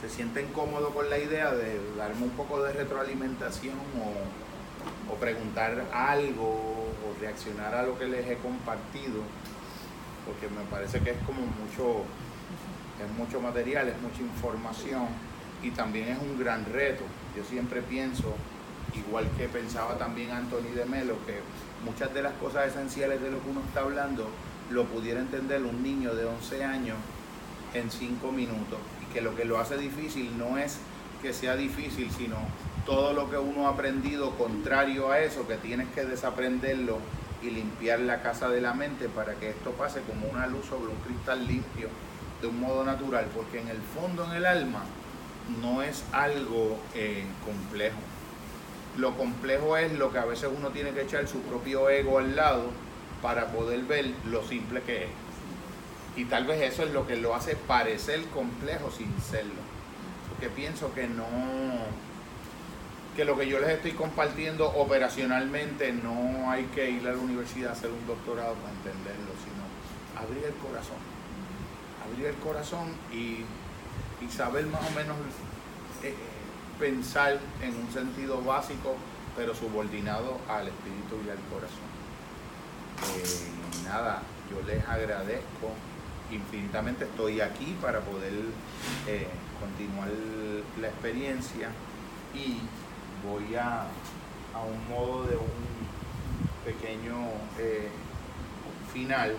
se 0.00 0.08
sienten 0.08 0.48
cómodos 0.48 0.92
con 0.92 1.08
la 1.08 1.18
idea 1.18 1.52
de 1.52 1.78
darme 1.96 2.24
un 2.24 2.30
poco 2.30 2.62
de 2.62 2.72
retroalimentación 2.72 3.76
o, 3.78 5.12
o 5.12 5.16
preguntar 5.16 5.84
algo 5.92 6.46
o 6.46 7.20
reaccionar 7.20 7.74
a 7.74 7.82
lo 7.82 7.98
que 7.98 8.06
les 8.06 8.26
he 8.28 8.36
compartido, 8.38 9.22
porque 10.26 10.48
me 10.48 10.64
parece 10.70 11.00
que 11.00 11.10
es 11.10 11.18
como 11.24 11.42
mucho, 11.42 12.04
es 13.00 13.16
mucho 13.16 13.40
material, 13.40 13.88
es 13.88 14.00
mucha 14.00 14.22
información 14.22 15.06
y 15.62 15.70
también 15.70 16.08
es 16.08 16.18
un 16.18 16.38
gran 16.38 16.64
reto. 16.64 17.04
Yo 17.36 17.44
siempre 17.44 17.82
pienso, 17.82 18.34
igual 18.94 19.26
que 19.38 19.48
pensaba 19.48 19.96
también 19.96 20.30
Anthony 20.30 20.74
de 20.74 20.84
Melo, 20.84 21.16
que 21.26 21.40
muchas 21.84 22.12
de 22.12 22.22
las 22.22 22.32
cosas 22.34 22.68
esenciales 22.68 23.22
de 23.22 23.30
lo 23.30 23.42
que 23.42 23.50
uno 23.50 23.60
está 23.66 23.80
hablando 23.80 24.28
lo 24.70 24.84
pudiera 24.84 25.20
entender 25.20 25.62
un 25.62 25.82
niño 25.82 26.14
de 26.14 26.24
11 26.24 26.64
años 26.64 26.96
en 27.74 27.90
5 27.90 28.32
minutos. 28.32 28.78
Y 29.02 29.12
que 29.12 29.20
lo 29.20 29.34
que 29.34 29.44
lo 29.44 29.58
hace 29.58 29.76
difícil 29.76 30.36
no 30.38 30.58
es 30.58 30.78
que 31.20 31.32
sea 31.32 31.56
difícil, 31.56 32.10
sino 32.10 32.36
todo 32.84 33.12
lo 33.12 33.30
que 33.30 33.38
uno 33.38 33.66
ha 33.66 33.70
aprendido 33.70 34.36
contrario 34.36 35.10
a 35.10 35.20
eso, 35.20 35.46
que 35.46 35.56
tienes 35.56 35.88
que 35.94 36.04
desaprenderlo 36.04 36.98
y 37.42 37.50
limpiar 37.50 38.00
la 38.00 38.22
casa 38.22 38.48
de 38.48 38.60
la 38.60 38.74
mente 38.74 39.08
para 39.08 39.34
que 39.34 39.50
esto 39.50 39.70
pase 39.72 40.00
como 40.02 40.26
una 40.28 40.46
luz 40.46 40.66
sobre 40.66 40.90
un 40.90 40.98
cristal 40.98 41.46
limpio 41.46 41.88
de 42.40 42.48
un 42.48 42.60
modo 42.60 42.84
natural, 42.84 43.26
porque 43.34 43.60
en 43.60 43.68
el 43.68 43.80
fondo, 43.80 44.24
en 44.24 44.32
el 44.32 44.46
alma, 44.46 44.82
no 45.60 45.82
es 45.82 46.04
algo 46.12 46.78
eh, 46.94 47.24
complejo. 47.44 47.98
Lo 48.96 49.16
complejo 49.16 49.76
es 49.76 49.92
lo 49.92 50.12
que 50.12 50.18
a 50.18 50.24
veces 50.24 50.50
uno 50.54 50.68
tiene 50.70 50.90
que 50.90 51.02
echar 51.02 51.26
su 51.26 51.40
propio 51.40 51.88
ego 51.88 52.18
al 52.18 52.36
lado 52.36 52.70
para 53.22 53.46
poder 53.52 53.82
ver 53.82 54.10
lo 54.26 54.42
simple 54.42 54.82
que 54.82 55.04
es. 55.04 55.10
Y 56.16 56.26
tal 56.26 56.44
vez 56.44 56.60
eso 56.60 56.82
es 56.82 56.92
lo 56.92 57.06
que 57.06 57.16
lo 57.16 57.34
hace 57.34 57.56
parecer 57.56 58.22
complejo 58.34 58.90
sin 58.90 59.18
serlo. 59.20 59.62
Porque 60.28 60.50
pienso 60.50 60.92
que 60.92 61.06
no, 61.06 61.26
que 63.16 63.24
lo 63.24 63.36
que 63.36 63.48
yo 63.48 63.58
les 63.60 63.70
estoy 63.70 63.92
compartiendo 63.92 64.68
operacionalmente 64.68 65.92
no 65.92 66.50
hay 66.50 66.64
que 66.74 66.90
ir 66.90 67.06
a 67.06 67.12
la 67.12 67.18
universidad 67.18 67.70
a 67.70 67.72
hacer 67.72 67.90
un 67.90 68.06
doctorado 68.06 68.54
para 68.54 68.72
entenderlo, 68.72 69.32
sino 69.42 70.22
abrir 70.22 70.44
el 70.44 70.54
corazón. 70.54 70.96
Abrir 72.06 72.26
el 72.26 72.36
corazón 72.36 72.88
y, 73.12 73.44
y 74.24 74.30
saber 74.30 74.66
más 74.66 74.80
o 74.82 74.90
menos 74.90 75.16
eh, 76.02 76.14
pensar 76.78 77.38
en 77.62 77.76
un 77.76 77.92
sentido 77.92 78.42
básico, 78.42 78.96
pero 79.36 79.54
subordinado 79.54 80.38
al 80.48 80.68
espíritu 80.68 81.16
y 81.26 81.30
al 81.30 81.38
corazón. 81.50 81.92
Eh, 83.18 83.84
nada, 83.88 84.22
yo 84.50 84.62
les 84.66 84.86
agradezco 84.88 85.70
infinitamente, 86.30 87.04
estoy 87.04 87.40
aquí 87.40 87.76
para 87.80 88.00
poder 88.00 88.32
eh, 89.06 89.28
continuar 89.60 90.08
la 90.80 90.88
experiencia 90.88 91.68
y 92.34 92.58
voy 93.26 93.54
a, 93.54 93.82
a 94.54 94.62
un 94.62 94.88
modo 94.88 95.24
de 95.24 95.36
un 95.36 95.82
pequeño 96.64 97.16
eh, 97.58 97.88
final 98.92 99.36